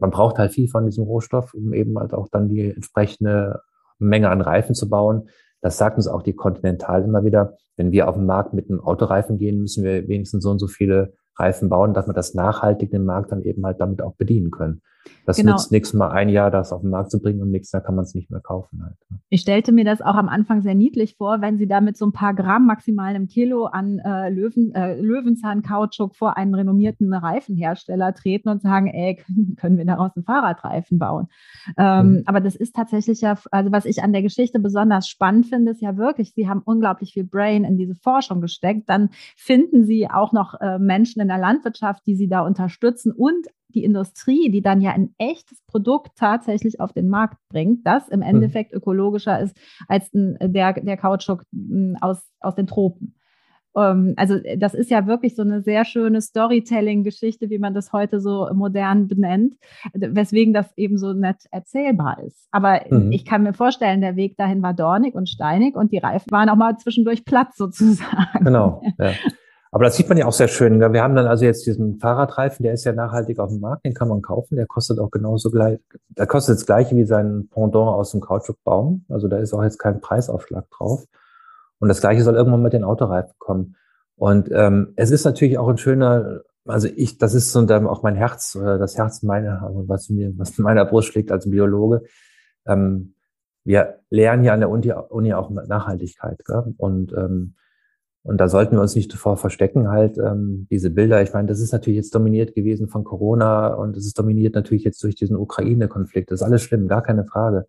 [0.00, 3.60] man braucht halt viel von diesem Rohstoff, um eben halt auch dann die entsprechende
[3.98, 5.28] Menge an Reifen zu bauen.
[5.60, 7.56] Das sagt uns auch die Continental immer wieder.
[7.76, 10.68] Wenn wir auf den Markt mit einem Autoreifen gehen, müssen wir wenigstens so und so
[10.68, 14.50] viele Reifen bauen, dass wir das nachhaltig den Markt dann eben halt damit auch bedienen
[14.50, 14.82] können.
[15.28, 15.52] Das genau.
[15.52, 17.94] nützt nichts, mal ein Jahr das auf den Markt zu bringen und nächstes Jahr kann
[17.94, 18.82] man es nicht mehr kaufen.
[18.82, 18.96] Halt.
[19.10, 19.18] Ne?
[19.28, 22.06] Ich stellte mir das auch am Anfang sehr niedlich vor, wenn Sie da mit so
[22.06, 28.14] ein paar Gramm, maximal einem Kilo an äh, Löwen, äh, Löwenzahn-Kautschuk vor einen renommierten Reifenhersteller
[28.14, 29.22] treten und sagen, ey,
[29.56, 31.28] können wir daraus einen Fahrradreifen bauen?
[31.76, 32.22] Ähm, mhm.
[32.24, 35.82] Aber das ist tatsächlich ja, also was ich an der Geschichte besonders spannend finde, ist
[35.82, 38.88] ja wirklich, Sie haben unglaublich viel Brain in diese Forschung gesteckt.
[38.88, 43.46] Dann finden Sie auch noch äh, Menschen in der Landwirtschaft, die Sie da unterstützen und
[43.74, 48.22] die Industrie, die dann ja ein echtes Produkt tatsächlich auf den Markt bringt, das im
[48.22, 48.28] hm.
[48.28, 49.56] Endeffekt ökologischer ist
[49.88, 53.14] als der, der Kautschuk hm, aus, aus den Tropen.
[53.76, 58.20] ähm, also das ist ja wirklich so eine sehr schöne Storytelling-Geschichte, wie man das heute
[58.20, 59.56] so modern benennt,
[59.92, 62.48] weswegen das eben so nett erzählbar ist.
[62.50, 63.12] Aber mhm.
[63.12, 66.48] ich kann mir vorstellen, der Weg dahin war dornig und steinig und die Reifen waren
[66.48, 68.44] auch mal zwischendurch platt sozusagen.
[68.44, 68.82] Genau.
[68.98, 69.12] Ja.
[69.70, 70.80] Aber das sieht man ja auch sehr schön.
[70.80, 73.94] Wir haben dann also jetzt diesen Fahrradreifen, der ist ja nachhaltig auf dem Markt, den
[73.94, 74.56] kann man kaufen.
[74.56, 75.78] Der kostet auch genauso gleich,
[76.08, 79.04] der kostet das gleiche wie sein Pendant aus dem Kautschukbaum.
[79.08, 81.04] Also da ist auch jetzt kein Preisaufschlag drauf.
[81.80, 83.76] Und das Gleiche soll irgendwann mit den Autoreifen kommen.
[84.16, 88.02] Und ähm, es ist natürlich auch ein schöner, also ich, das ist so dann auch
[88.02, 92.02] mein Herz, das Herz meiner, also was mir, was in meiner Brust schlägt als Biologe.
[92.66, 93.14] Ähm,
[93.64, 96.44] wir lernen hier an der Uni, Uni auch Nachhaltigkeit.
[96.44, 96.74] Gell?
[96.78, 97.54] Und ähm,
[98.28, 101.22] und da sollten wir uns nicht davor verstecken, halt ähm, diese Bilder.
[101.22, 104.84] Ich meine, das ist natürlich jetzt dominiert gewesen von Corona und es ist dominiert natürlich
[104.84, 106.30] jetzt durch diesen Ukraine-Konflikt.
[106.30, 107.66] Das ist alles schlimm, gar keine Frage.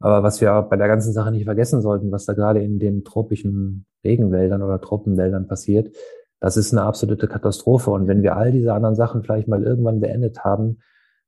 [0.00, 3.04] Aber was wir bei der ganzen Sache nicht vergessen sollten, was da gerade in den
[3.04, 5.94] tropischen Regenwäldern oder Tropenwäldern passiert,
[6.40, 7.90] das ist eine absolute Katastrophe.
[7.90, 10.78] Und wenn wir all diese anderen Sachen vielleicht mal irgendwann beendet haben,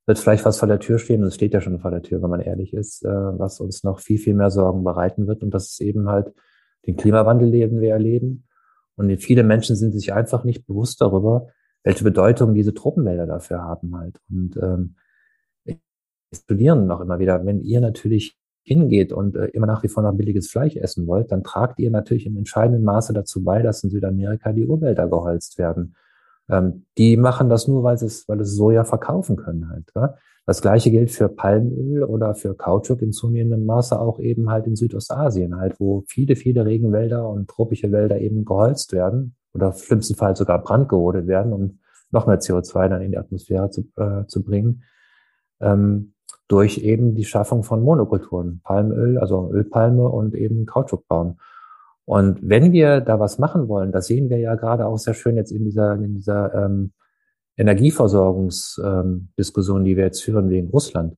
[0.07, 2.23] wird vielleicht was vor der Tür stehen, und es steht ja schon vor der Tür,
[2.23, 5.43] wenn man ehrlich ist, äh, was uns noch viel, viel mehr Sorgen bereiten wird.
[5.43, 6.33] Und das ist eben halt
[6.87, 8.45] den Klimawandel, den wir erleben.
[8.97, 11.49] Und viele Menschen sind sich einfach nicht bewusst darüber,
[11.83, 14.21] welche Bedeutung diese Tropenwälder dafür haben halt.
[14.31, 14.97] Und ähm,
[16.35, 20.15] studieren noch immer wieder, wenn ihr natürlich hingeht und äh, immer nach wie vor noch
[20.15, 23.91] billiges Fleisch essen wollt, dann tragt ihr natürlich im entscheidenden Maße dazu bei, dass in
[23.91, 25.97] Südamerika die Urwälder geholzt werden.
[26.49, 29.91] Ähm, die machen das nur, weil sie es, weil es Soja verkaufen können halt.
[29.95, 30.17] Ja?
[30.47, 34.77] Das gleiche gilt für Palmöl oder für Kautschuk in zunehmendem Maße auch eben halt in
[34.77, 40.37] Südostasien halt, wo viele, viele Regenwälder und tropische Wälder eben geholzt werden oder schlimmsten Fall
[40.37, 41.79] sogar brandgerodet werden, um
[42.11, 44.85] noch mehr CO2 dann in die Atmosphäre zu, äh, zu bringen.
[45.61, 46.13] Ähm,
[46.47, 51.39] durch eben die Schaffung von Monokulturen, Palmöl, also Ölpalme und eben Kautschukbaum.
[52.05, 55.37] Und wenn wir da was machen wollen, das sehen wir ja gerade auch sehr schön
[55.37, 56.93] jetzt in dieser, in dieser ähm,
[57.57, 61.17] Energieversorgungsdiskussion, ähm, die wir jetzt führen wegen Russland,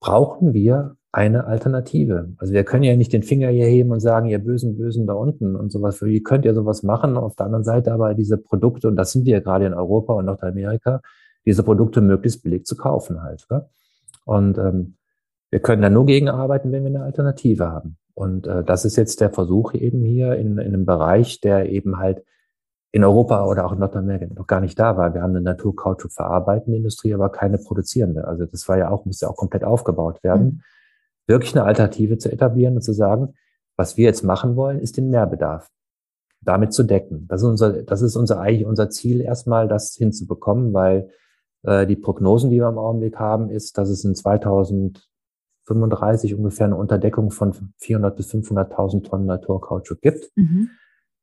[0.00, 2.32] brauchen wir eine Alternative.
[2.38, 5.12] Also wir können ja nicht den Finger hier heben und sagen, ihr Bösen, Bösen da
[5.12, 6.02] unten und sowas.
[6.02, 7.18] Wie könnt ihr sowas machen?
[7.18, 10.24] Auf der anderen Seite aber diese Produkte, und das sind wir gerade in Europa und
[10.24, 11.02] Nordamerika,
[11.44, 13.46] diese Produkte möglichst billig zu kaufen halt.
[13.50, 13.68] Ja?
[14.24, 14.96] Und ähm,
[15.50, 17.98] wir können da nur gegenarbeiten, wenn wir eine Alternative haben.
[18.14, 21.98] Und äh, das ist jetzt der Versuch eben hier in, in einem Bereich, der eben
[21.98, 22.24] halt
[22.92, 25.14] in Europa oder auch in Nordamerika noch gar nicht da war.
[25.14, 28.28] Wir haben eine Naturkautschuk verarbeitende Industrie, aber keine produzierende.
[28.28, 30.44] Also das war ja auch, musste ja auch komplett aufgebaut werden.
[30.44, 30.60] Mhm.
[31.26, 33.32] Wirklich eine Alternative zu etablieren und zu sagen,
[33.76, 35.70] was wir jetzt machen wollen, ist den Mehrbedarf
[36.42, 37.26] damit zu decken.
[37.28, 41.08] Das ist unser, das ist unser eigentlich unser Ziel erstmal, das hinzubekommen, weil
[41.62, 46.76] äh, die Prognosen, die wir im Augenblick haben, ist, dass es in 2035 ungefähr eine
[46.76, 50.30] Unterdeckung von 400 bis 500.000 Tonnen Naturkautschuk gibt.
[50.36, 50.68] Mhm.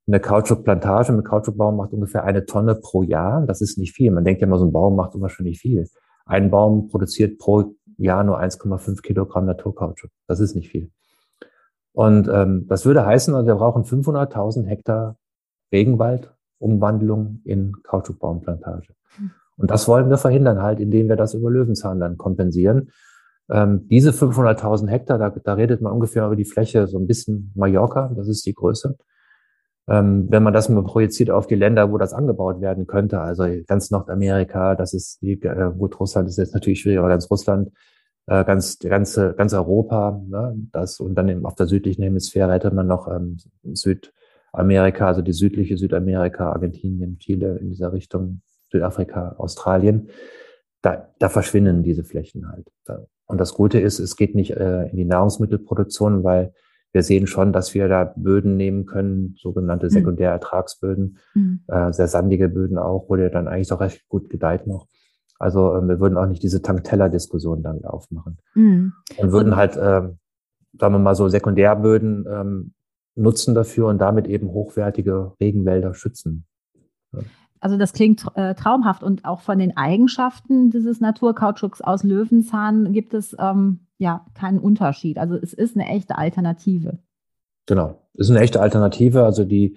[0.06, 3.46] Eine Kautschukplantage mit Kautschukbaum macht ungefähr eine Tonne pro Jahr.
[3.46, 4.10] Das ist nicht viel.
[4.10, 5.88] Man denkt ja immer, so ein Baum macht unwahrscheinlich viel.
[6.26, 10.10] Ein Baum produziert pro Jahr nur 1,5 Kilogramm Naturkautschuk.
[10.26, 10.90] Das ist nicht viel.
[11.92, 15.16] Und ähm, das würde heißen, also wir brauchen 500.000 Hektar
[15.72, 18.94] Regenwaldumwandlung in Kautschukbaumplantage.
[19.56, 22.90] Und das wollen wir verhindern halt, indem wir das über Löwenzahn dann kompensieren.
[23.50, 27.52] Ähm, diese 500.000 Hektar, da, da redet man ungefähr über die Fläche so ein bisschen
[27.54, 28.96] Mallorca, das ist die Größe.
[29.90, 33.44] Ähm, wenn man das mal projiziert auf die Länder, wo das angebaut werden könnte, also
[33.66, 37.72] ganz Nordamerika, das ist die, äh, gut, Russland ist jetzt natürlich schwierig, aber ganz Russland,
[38.26, 42.70] äh, ganz, ganze, ganz Europa, ne, das, und dann eben auf der südlichen Hemisphäre hätte
[42.70, 50.10] man noch ähm, Südamerika, also die südliche Südamerika, Argentinien, Chile in dieser Richtung, Südafrika, Australien,
[50.82, 52.68] da, da verschwinden diese Flächen halt.
[53.26, 56.52] Und das Gute ist, es geht nicht äh, in die Nahrungsmittelproduktion, weil
[56.92, 59.90] wir sehen schon, dass wir da Böden nehmen können, sogenannte mhm.
[59.90, 61.60] Sekundärertragsböden, mhm.
[61.68, 64.86] äh, sehr sandige Böden auch, wo der dann eigentlich doch recht gut gedeiht noch.
[65.38, 68.38] Also äh, wir würden auch nicht diese Tankteller-Diskussion dann aufmachen.
[68.54, 68.92] Mhm.
[69.16, 70.08] Und würden halt, äh,
[70.78, 72.74] sagen wir mal so, Sekundärböden ähm,
[73.14, 76.44] nutzen dafür und damit eben hochwertige Regenwälder schützen.
[77.12, 77.20] Ja.
[77.60, 83.12] Also das klingt äh, traumhaft und auch von den Eigenschaften dieses Naturkautschuks aus Löwenzahn gibt
[83.12, 85.18] es ähm, ja keinen Unterschied.
[85.18, 86.98] Also es ist eine echte Alternative.
[87.66, 89.24] Genau, es ist eine echte Alternative.
[89.24, 89.76] Also die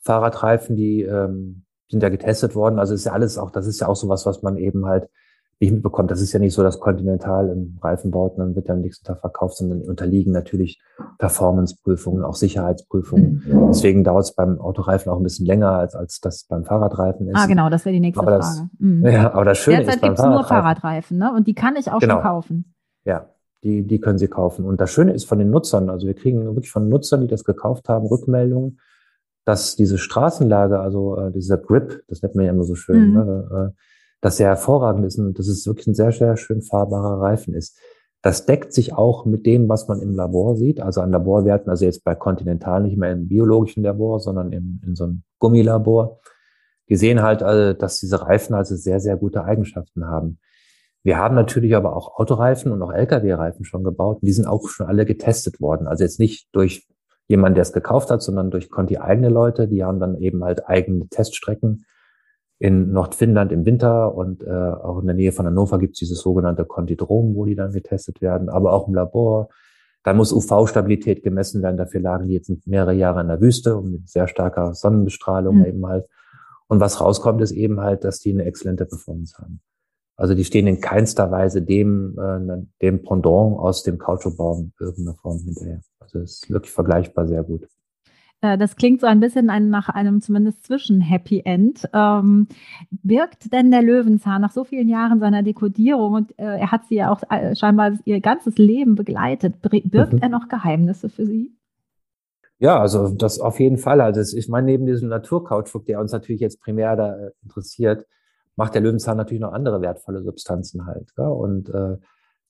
[0.00, 2.78] Fahrradreifen, die ähm, sind ja getestet worden.
[2.78, 5.08] Also ist ja alles auch, das ist ja auch sowas, was man eben halt
[5.60, 6.10] nicht mitbekommt.
[6.10, 8.80] Das ist ja nicht so, dass Continental im Reifen baut und dann wird er am
[8.80, 10.80] nächsten Tag verkauft, sondern unterliegen natürlich
[11.18, 13.42] Performance-Prüfungen, auch Sicherheitsprüfungen.
[13.46, 13.66] Mhm.
[13.68, 17.36] Deswegen dauert es beim Autoreifen auch ein bisschen länger, als, als das beim Fahrradreifen ist.
[17.36, 18.42] Ah, genau, das wäre die nächste aber Frage.
[18.42, 19.06] Das, mhm.
[19.06, 21.32] Ja, aber das Schöne Derzeit ist beim gibt's nur Fahrradreifen, ne?
[21.32, 22.14] Und die kann ich auch genau.
[22.14, 22.74] schon kaufen.
[23.04, 23.26] Ja,
[23.62, 24.64] die, die können Sie kaufen.
[24.64, 27.44] Und das Schöne ist von den Nutzern, also wir kriegen wirklich von Nutzern, die das
[27.44, 28.80] gekauft haben, Rückmeldungen,
[29.44, 33.14] dass diese Straßenlage, also äh, dieser Grip, das nennt man ja immer so schön, mhm.
[33.14, 33.80] ne, äh,
[34.20, 37.78] dass sehr hervorragend ist und dass es wirklich ein sehr, sehr schön fahrbarer Reifen ist.
[38.22, 41.86] Das deckt sich auch mit dem, was man im Labor sieht, also an Laborwerten, also
[41.86, 46.20] jetzt bei Continental nicht mehr im biologischen Labor, sondern im, in so einem Gummilabor.
[46.90, 50.38] Die sehen halt, also, dass diese Reifen also sehr, sehr gute Eigenschaften haben.
[51.02, 54.18] Wir haben natürlich aber auch Autoreifen und auch Lkw-Reifen schon gebaut.
[54.22, 55.86] Die sind auch schon alle getestet worden.
[55.86, 56.86] Also jetzt nicht durch
[57.26, 59.68] jemanden, der es gekauft hat, sondern durch Conti eigene Leute.
[59.68, 61.86] Die haben dann eben halt eigene Teststrecken
[62.58, 66.20] in Nordfinnland im Winter und äh, auch in der Nähe von Hannover gibt es dieses
[66.20, 69.48] sogenannte Contidrom, wo die dann getestet werden, aber auch im Labor.
[70.02, 71.78] Da muss UV-Stabilität gemessen werden.
[71.78, 75.64] Dafür lagen die jetzt mehrere Jahre in der Wüste und mit sehr starker Sonnenbestrahlung mhm.
[75.64, 76.06] eben halt.
[76.68, 79.60] Und was rauskommt, ist eben halt, dass die eine exzellente Performance haben.
[80.20, 85.16] Also die stehen in keinster Weise dem, äh, dem Pendant aus dem Kautschukbau in irgendeiner
[85.16, 85.80] Form hinterher.
[85.98, 87.66] Also es ist wirklich vergleichbar sehr gut.
[88.42, 91.88] Äh, das klingt so ein bisschen nach einem zumindest Zwischen-Happy End.
[91.94, 92.48] Ähm,
[92.90, 96.96] birgt denn der Löwenzahn nach so vielen Jahren seiner Dekodierung und äh, er hat sie
[96.96, 100.18] ja auch äh, scheinbar ihr ganzes Leben begleitet, birgt mhm.
[100.20, 101.56] er noch Geheimnisse für Sie?
[102.58, 104.02] Ja, also das auf jeden Fall.
[104.02, 108.04] Also ich meine, neben diesem Naturkautschuk, der uns natürlich jetzt primär da äh, interessiert,
[108.60, 111.08] macht der Löwenzahn natürlich noch andere wertvolle Substanzen halt.
[111.16, 111.26] Ja?
[111.28, 111.96] Und äh,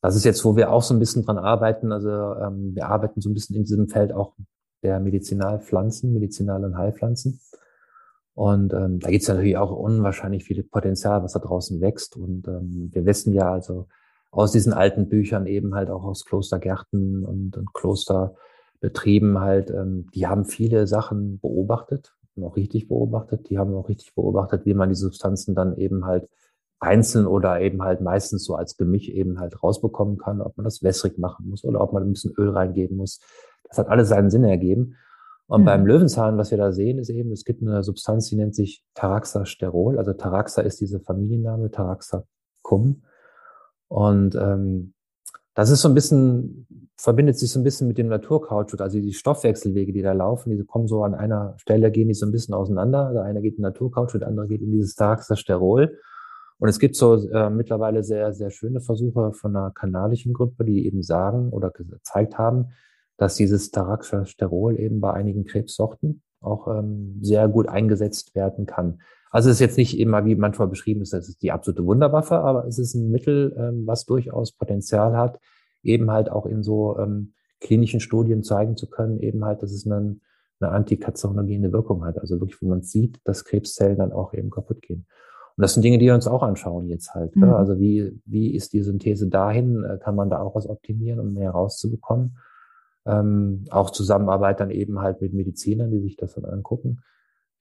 [0.03, 1.93] das ist jetzt, wo wir auch so ein bisschen dran arbeiten.
[1.93, 4.35] Also ähm, wir arbeiten so ein bisschen in diesem Feld auch
[4.83, 7.41] der Medizinalpflanzen, Medizinal- und Heilpflanzen.
[8.35, 12.17] Und ähm, da gibt es natürlich auch unwahrscheinlich viel Potenzial, was da draußen wächst.
[12.17, 13.87] Und ähm, wir wissen ja also
[14.33, 20.27] aus diesen alten Büchern eben halt auch aus Klostergärten und, und Klosterbetrieben halt, ähm, die
[20.27, 23.49] haben viele Sachen beobachtet auch richtig beobachtet.
[23.49, 26.29] Die haben auch richtig beobachtet, wie man die Substanzen dann eben halt
[26.79, 30.83] einzeln oder eben halt meistens so als Gemisch eben halt rausbekommen kann, ob man das
[30.83, 33.21] wässrig machen muss oder ob man ein bisschen Öl reingeben muss.
[33.69, 34.97] Das hat alles seinen Sinn ergeben.
[35.47, 35.67] Und mhm.
[35.67, 38.85] beim Löwenzahn, was wir da sehen, ist eben, es gibt eine Substanz, die nennt sich
[38.95, 39.99] Taraxasterol.
[39.99, 42.25] Also Taraxa ist diese Familienname, Taraxa
[42.63, 43.03] cum.
[43.89, 44.95] Und ähm,
[45.55, 48.81] das ist so ein bisschen, verbindet sich so ein bisschen mit dem Naturkautschuk.
[48.81, 52.27] Also die Stoffwechselwege, die da laufen, die kommen so an einer Stelle, gehen die so
[52.27, 53.13] ein bisschen auseinander.
[53.13, 55.99] Der eine geht in Naturkautschuk, der andere geht in dieses Taraxasterol.
[56.59, 60.87] Und es gibt so äh, mittlerweile sehr, sehr schöne Versuche von einer kanadischen Gruppe, die
[60.87, 62.69] eben sagen oder gezeigt haben,
[63.17, 69.01] dass dieses Taraxasterol eben bei einigen Krebssorten auch ähm, sehr gut eingesetzt werden kann.
[69.31, 72.41] Also es ist jetzt nicht immer, wie manchmal beschrieben ist, das ist die absolute Wunderwaffe,
[72.41, 75.39] aber es ist ein Mittel, ähm, was durchaus Potenzial hat,
[75.83, 79.87] eben halt auch in so ähm, klinischen Studien zeigen zu können, eben halt, dass es
[79.87, 80.17] eine,
[80.59, 82.19] eine antikarzinogene Wirkung hat.
[82.19, 85.07] Also wirklich, wo man sieht, dass Krebszellen dann auch eben kaputt gehen.
[85.57, 87.37] Und das sind Dinge, die wir uns auch anschauen jetzt halt.
[87.37, 87.45] Mhm.
[87.45, 89.85] Also wie, wie ist die Synthese dahin?
[89.85, 92.39] Äh, kann man da auch was optimieren, um mehr rauszubekommen?
[93.07, 97.01] Ähm, auch Zusammenarbeit dann eben halt mit Medizinern, die sich das dann angucken.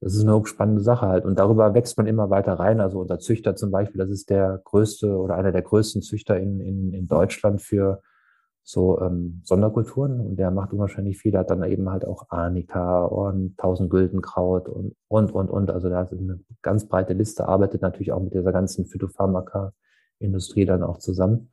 [0.02, 1.26] Das ist eine hochspannende Sache halt.
[1.26, 2.80] Und darüber wächst man immer weiter rein.
[2.80, 6.62] Also unser Züchter zum Beispiel, das ist der größte oder einer der größten Züchter in,
[6.62, 8.02] in, in Deutschland für
[8.64, 10.22] so ähm, Sonderkulturen.
[10.22, 11.32] Und der macht unwahrscheinlich viel.
[11.32, 15.70] Der hat dann eben halt auch Arnika und Tausendgüldenkraut und, und, und, und.
[15.70, 20.84] Also da ist eine ganz breite Liste, arbeitet natürlich auch mit dieser ganzen Phytopharmaka-Industrie dann
[20.84, 21.52] auch zusammen.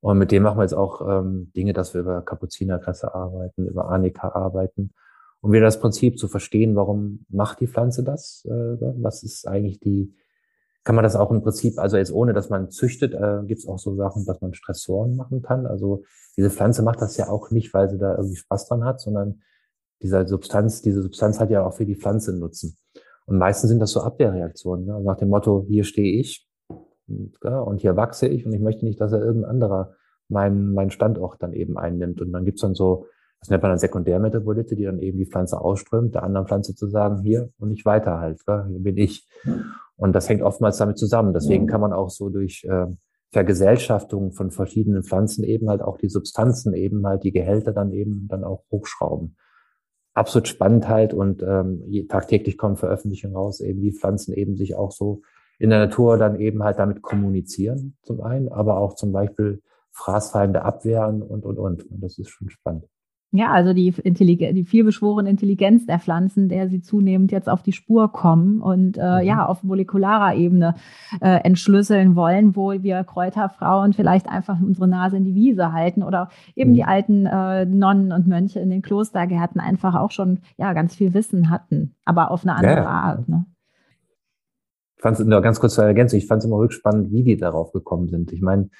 [0.00, 3.90] Und mit dem machen wir jetzt auch ähm, Dinge, dass wir über Kapuzinerklasse arbeiten, über
[3.90, 4.94] Arnika arbeiten.
[5.40, 8.44] Und wieder das Prinzip zu verstehen, warum macht die Pflanze das?
[8.46, 10.14] Äh, was ist eigentlich die,
[10.84, 13.68] kann man das auch im Prinzip, also jetzt ohne, dass man züchtet, äh, gibt es
[13.68, 15.66] auch so Sachen, dass man Stressoren machen kann.
[15.66, 16.04] Also
[16.36, 19.40] diese Pflanze macht das ja auch nicht, weil sie da irgendwie Spaß dran hat, sondern
[20.02, 22.76] diese Substanz, diese Substanz hat ja auch für die Pflanze Nutzen.
[23.26, 25.00] Und meistens sind das so Abwehrreaktionen, ne?
[25.02, 26.50] nach dem Motto, hier stehe ich,
[27.10, 29.94] und hier wachse ich und ich möchte nicht, dass er irgendein anderer
[30.28, 32.20] meinen, meinen Standort dann eben einnimmt.
[32.20, 33.06] Und dann gibt's dann so,
[33.40, 36.88] das nennt man dann Sekundärmetabolite, die dann eben die Pflanze ausströmt, der anderen Pflanze zu
[36.88, 39.26] sagen, hier und nicht weiter halt, hier bin ich.
[39.96, 41.32] Und das hängt oftmals damit zusammen.
[41.32, 42.86] Deswegen kann man auch so durch äh,
[43.32, 48.26] Vergesellschaftung von verschiedenen Pflanzen eben halt auch die Substanzen eben halt, die Gehälter dann eben
[48.28, 49.36] dann auch hochschrauben.
[50.12, 54.90] Absolut spannend halt und ähm, tagtäglich kommen Veröffentlichungen raus, eben wie Pflanzen eben sich auch
[54.90, 55.22] so
[55.58, 60.62] in der Natur dann eben halt damit kommunizieren, zum einen, aber auch zum Beispiel Fraßfeinde
[60.62, 61.84] abwehren und, und, und.
[61.90, 62.86] Und das ist schon spannend.
[63.32, 67.72] Ja, also die, Intelligen die vielbeschworene Intelligenz der Pflanzen, der sie zunehmend jetzt auf die
[67.72, 69.26] Spur kommen und äh, mhm.
[69.26, 70.74] ja auf molekularer Ebene
[71.20, 76.28] äh, entschlüsseln wollen, wo wir Kräuterfrauen vielleicht einfach unsere Nase in die Wiese halten oder
[76.56, 76.74] eben mhm.
[76.74, 81.14] die alten äh, Nonnen und Mönche in den Klostergärten einfach auch schon ja ganz viel
[81.14, 82.86] Wissen hatten, aber auf eine andere ja.
[82.86, 83.28] Art.
[83.28, 83.46] Ne?
[85.00, 87.72] fand es nur ganz kurz zur Ergänzung, ich fand es immer rückspannend, wie die darauf
[87.72, 88.32] gekommen sind.
[88.32, 88.70] Ich meine,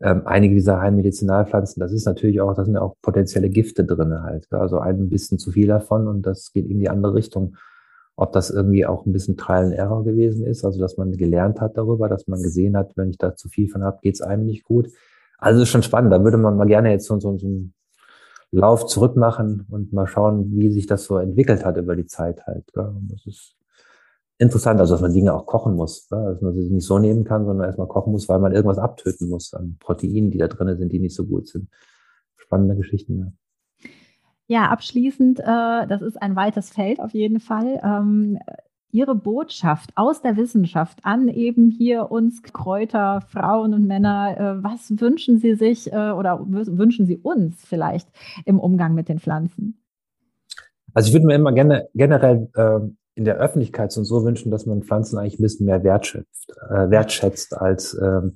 [0.00, 4.22] ähm, einige dieser Heilmedizinalpflanzen, das ist natürlich auch, da sind ja auch potenzielle Gifte drin
[4.22, 4.46] halt.
[4.52, 7.56] Also ein bisschen zu viel davon und das geht in die andere Richtung.
[8.16, 11.60] Ob das irgendwie auch ein bisschen Trial and Error gewesen ist, also dass man gelernt
[11.60, 14.46] hat darüber, dass man gesehen hat, wenn ich da zu viel von habe, geht's einem
[14.46, 14.88] nicht gut.
[15.38, 16.12] Also ist schon spannend.
[16.12, 17.74] Da würde man mal gerne jetzt so, so, so einen
[18.50, 22.46] Lauf zurück machen und mal schauen, wie sich das so entwickelt hat über die Zeit
[22.46, 22.64] halt.
[22.74, 23.57] Das ist
[24.38, 26.32] interessant, also dass man Dinge auch kochen muss, ja.
[26.32, 29.28] dass man sie nicht so nehmen kann, sondern erstmal kochen muss, weil man irgendwas abtöten
[29.28, 31.68] muss an Proteinen, die da drin sind, die nicht so gut sind.
[32.36, 33.32] Spannende Geschichten, ja.
[34.50, 37.80] Ja, abschließend, äh, das ist ein weites Feld auf jeden Fall.
[37.84, 38.38] Ähm,
[38.90, 44.98] Ihre Botschaft aus der Wissenschaft an eben hier uns Kräuter, Frauen und Männer, äh, was
[44.98, 48.08] wünschen Sie sich äh, oder wünschen Sie uns vielleicht
[48.46, 49.78] im Umgang mit den Pflanzen?
[50.94, 52.80] Also ich würde mir immer gerne generell äh,
[53.18, 57.56] in der Öffentlichkeit so wünschen, dass man Pflanzen eigentlich ein bisschen mehr wertschätzt, äh, wertschätzt
[57.56, 58.34] als ähm,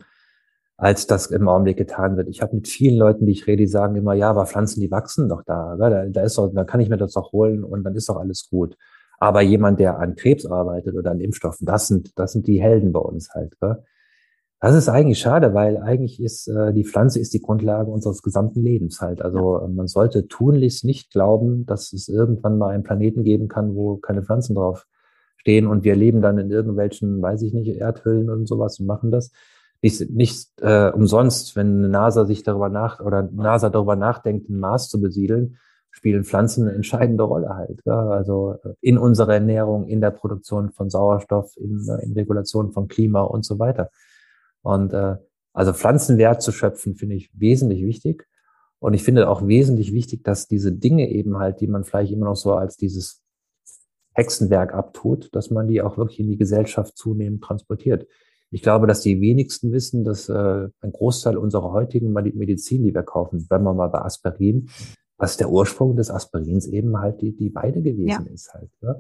[0.76, 2.28] als das im Augenblick getan wird.
[2.28, 4.90] Ich habe mit vielen Leuten, die ich rede, die sagen immer, ja, aber Pflanzen, die
[4.90, 5.76] wachsen doch da.
[5.76, 8.16] Da, da ist doch, da kann ich mir das doch holen und dann ist doch
[8.16, 8.76] alles gut.
[9.20, 12.90] Aber jemand, der an Krebs arbeitet oder an Impfstoffen, das sind, das sind die Helden
[12.90, 13.56] bei uns halt.
[13.60, 13.84] Gell?
[14.62, 18.62] Das ist eigentlich schade, weil eigentlich ist äh, die Pflanze ist die Grundlage unseres gesamten
[18.62, 19.20] Lebens halt.
[19.20, 19.66] Also ja.
[19.66, 24.22] man sollte tunlichst nicht glauben, dass es irgendwann mal einen Planeten geben kann, wo keine
[24.22, 24.86] Pflanzen drauf
[25.38, 29.10] stehen und wir leben dann in irgendwelchen, weiß ich nicht, Erdhüllen und sowas und machen
[29.10, 29.32] das.
[29.82, 34.88] Nicht, nicht äh, umsonst, wenn NASA sich darüber nach oder NASA darüber nachdenkt, einen Mars
[34.88, 35.56] zu besiedeln,
[35.90, 37.80] spielen Pflanzen eine entscheidende Rolle halt.
[37.84, 38.10] Ja?
[38.10, 42.86] Also äh, in unserer Ernährung, in der Produktion von Sauerstoff, in, äh, in Regulation von
[42.86, 43.90] Klima und so weiter.
[44.62, 45.16] Und äh,
[45.52, 48.26] also Pflanzenwert zu schöpfen, finde ich wesentlich wichtig.
[48.78, 52.26] Und ich finde auch wesentlich wichtig, dass diese Dinge eben halt, die man vielleicht immer
[52.26, 53.22] noch so als dieses
[54.12, 58.06] Hexenwerk abtut, dass man die auch wirklich in die Gesellschaft zunehmend transportiert.
[58.50, 63.02] Ich glaube, dass die wenigsten wissen, dass äh, ein Großteil unserer heutigen Medizin, die wir
[63.02, 64.68] kaufen, wenn man mal bei Aspirin,
[65.16, 68.32] was der Ursprung des Aspirins eben halt die, die Weide gewesen ja.
[68.32, 68.70] ist halt.
[68.82, 68.96] Ja?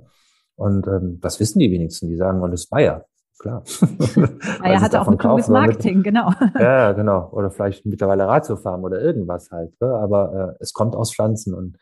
[0.54, 3.06] Und ähm, das wissen die wenigsten, die sagen, und es ist Bayer.
[3.42, 3.62] Klar.
[4.62, 6.30] Bayer hat auch ein kluges Marketing, mit, genau.
[6.58, 7.28] Ja, genau.
[7.32, 9.74] Oder vielleicht mittlerweile Ratiofarm oder irgendwas halt.
[9.80, 9.96] Ja?
[9.96, 11.76] Aber äh, es kommt aus Pflanzen und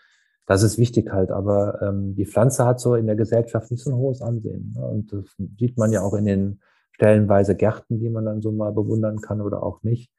[0.46, 1.30] das ist wichtig halt.
[1.30, 4.74] Aber ähm, die Pflanze hat so in der Gesellschaft nicht so ein hohes Ansehen.
[4.74, 4.84] Ne?
[4.84, 5.24] Und das
[5.58, 9.40] sieht man ja auch in den stellenweise Gärten, die man dann so mal bewundern kann
[9.40, 10.10] oder auch nicht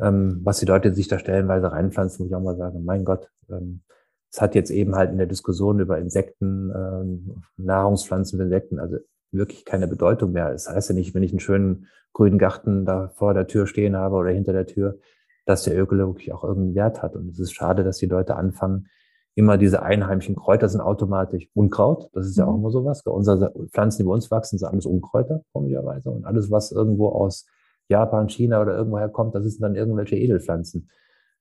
[0.00, 3.30] ähm, was die Leute sich da stellenweise reinpflanzen, muss ich auch mal sagen, mein Gott,
[3.50, 3.82] ähm,
[4.30, 8.98] es hat jetzt eben halt in der Diskussion über Insekten, ähm, Nahrungspflanzen für Insekten, also
[9.32, 10.50] wirklich keine Bedeutung mehr.
[10.50, 13.96] Das heißt ja nicht, wenn ich einen schönen grünen Garten da vor der Tür stehen
[13.96, 14.98] habe oder hinter der Tür,
[15.44, 17.14] dass der ökologisch auch irgendeinen Wert hat.
[17.14, 18.88] Und es ist schade, dass die Leute anfangen,
[19.34, 22.08] immer diese einheimischen Kräuter sind automatisch Unkraut.
[22.14, 22.60] Das ist ja auch mhm.
[22.60, 23.02] immer sowas.
[23.04, 26.10] Unsere Pflanzen, die bei uns wachsen, sind alles Unkräuter, komischerweise.
[26.10, 27.46] Und alles, was irgendwo aus
[27.88, 30.90] Japan, China oder irgendwoher kommt, das sind dann irgendwelche Edelpflanzen.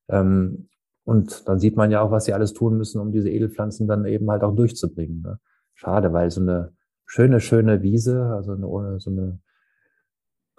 [0.09, 0.67] Ähm,
[1.05, 4.05] und dann sieht man ja auch, was sie alles tun müssen, um diese Edelpflanzen dann
[4.05, 5.21] eben halt auch durchzubringen.
[5.21, 5.39] Ne?
[5.73, 6.73] Schade, weil so eine
[7.05, 9.39] schöne, schöne Wiese, also eine, so eine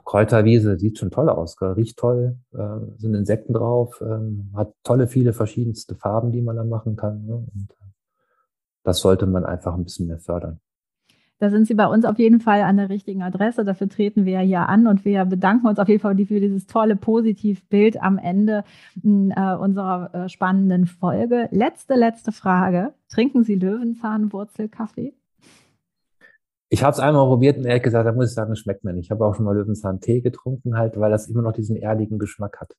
[0.04, 1.72] Kräuterwiese, sieht schon toll aus, gell?
[1.72, 6.68] riecht toll, äh, sind Insekten drauf, ähm, hat tolle, viele verschiedenste Farben, die man dann
[6.68, 7.26] machen kann.
[7.26, 7.34] Ne?
[7.34, 7.86] Und äh,
[8.84, 10.60] das sollte man einfach ein bisschen mehr fördern.
[11.38, 13.64] Da sind Sie bei uns auf jeden Fall an der richtigen Adresse.
[13.64, 16.96] Dafür treten wir hier an und wir bedanken uns auf jeden Fall für dieses tolle
[16.96, 18.64] Positivbild am Ende
[19.02, 21.48] hm, äh, unserer äh, spannenden Folge.
[21.50, 22.94] Letzte, letzte Frage.
[23.10, 25.14] Trinken Sie Löwenzahnwurzelkaffee?
[26.68, 28.92] Ich habe es einmal probiert und ehrlich gesagt, da muss ich sagen, es schmeckt mir
[28.92, 29.06] nicht.
[29.06, 32.60] Ich habe auch schon mal Löwenzahn-Tee getrunken, halt, weil das immer noch diesen erdigen Geschmack
[32.60, 32.74] hat.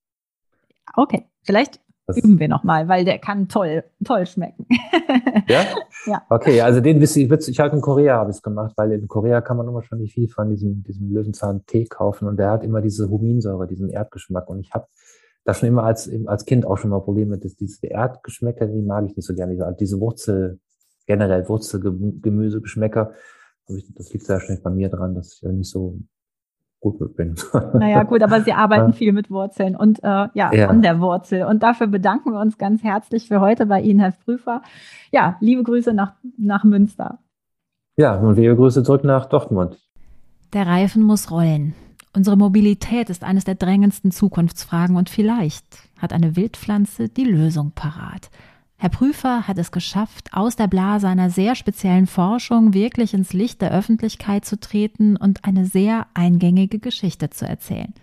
[0.95, 4.65] Okay, vielleicht das üben wir nochmal, weil der kann toll, toll schmecken.
[5.49, 5.65] ja?
[6.05, 6.21] ja.
[6.29, 9.09] Okay, also den wisse ich, ich halt in Korea habe ich es gemacht, weil in
[9.09, 12.63] Korea kann man immer schon nicht viel von diesem, diesem Löwenzahn-Tee kaufen und der hat
[12.63, 14.87] immer diese Huminsäure, diesen Erdgeschmack und ich habe
[15.43, 18.81] da schon immer als, als Kind auch schon mal Probleme mit, dass diese Erdgeschmäcker, die
[18.81, 20.59] mag ich nicht so gerne, diese, diese Wurzel,
[21.07, 23.11] generell Wurzelgemüsegeschmäcker,
[23.67, 25.99] das liegt sehr schnell bei mir dran, dass ich ja nicht so
[26.79, 27.35] gut mit bin.
[27.73, 31.43] Naja, gut, aber Sie arbeiten viel mit Wurzeln und äh, ja, ja, an der Wurzel.
[31.43, 34.61] Und dafür bedanken wir uns ganz herzlich für heute bei Ihnen, Herr Prüfer.
[35.11, 37.19] Ja, liebe Grüße nach, nach Münster.
[37.97, 39.77] Ja, und liebe Grüße zurück nach Dortmund.
[40.53, 41.73] Der Reifen muss rollen.
[42.15, 45.65] Unsere Mobilität ist eines der drängendsten Zukunftsfragen und vielleicht
[45.99, 48.29] hat eine Wildpflanze die Lösung parat.
[48.79, 53.61] Herr Prüfer hat es geschafft, aus der Blase einer sehr speziellen Forschung wirklich ins Licht
[53.61, 57.93] der Öffentlichkeit zu treten und eine sehr eingängige Geschichte zu erzählen.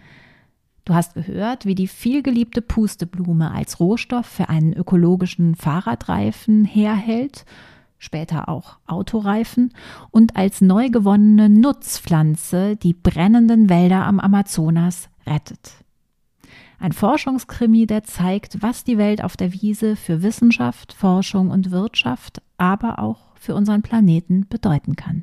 [0.84, 7.46] Du hast gehört, wie die vielgeliebte Pusteblume als Rohstoff für einen ökologischen Fahrradreifen herhält,
[7.98, 9.72] später auch Autoreifen,
[10.10, 15.83] und als neu gewonnene Nutzpflanze die brennenden Wälder am Amazonas rettet.
[16.84, 22.42] Ein Forschungskrimi, der zeigt, was die Welt auf der Wiese für Wissenschaft, Forschung und Wirtschaft,
[22.58, 25.22] aber auch für unseren Planeten bedeuten kann.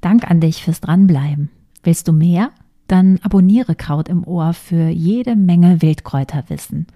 [0.00, 1.50] Dank an dich fürs Dranbleiben.
[1.82, 2.52] Willst du mehr?
[2.86, 6.86] Dann abonniere Kraut im Ohr für jede Menge Wildkräuterwissen.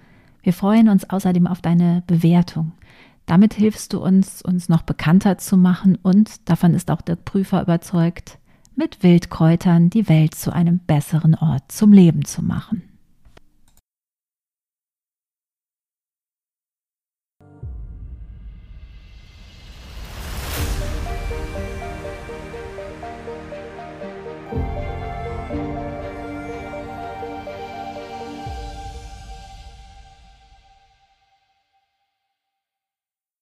[0.44, 2.70] Wir freuen uns außerdem auf deine Bewertung.
[3.26, 7.62] Damit hilfst du uns, uns noch bekannter zu machen und, davon ist auch der Prüfer
[7.62, 8.38] überzeugt,
[8.76, 12.82] mit Wildkräutern die Welt zu einem besseren Ort zum Leben zu machen.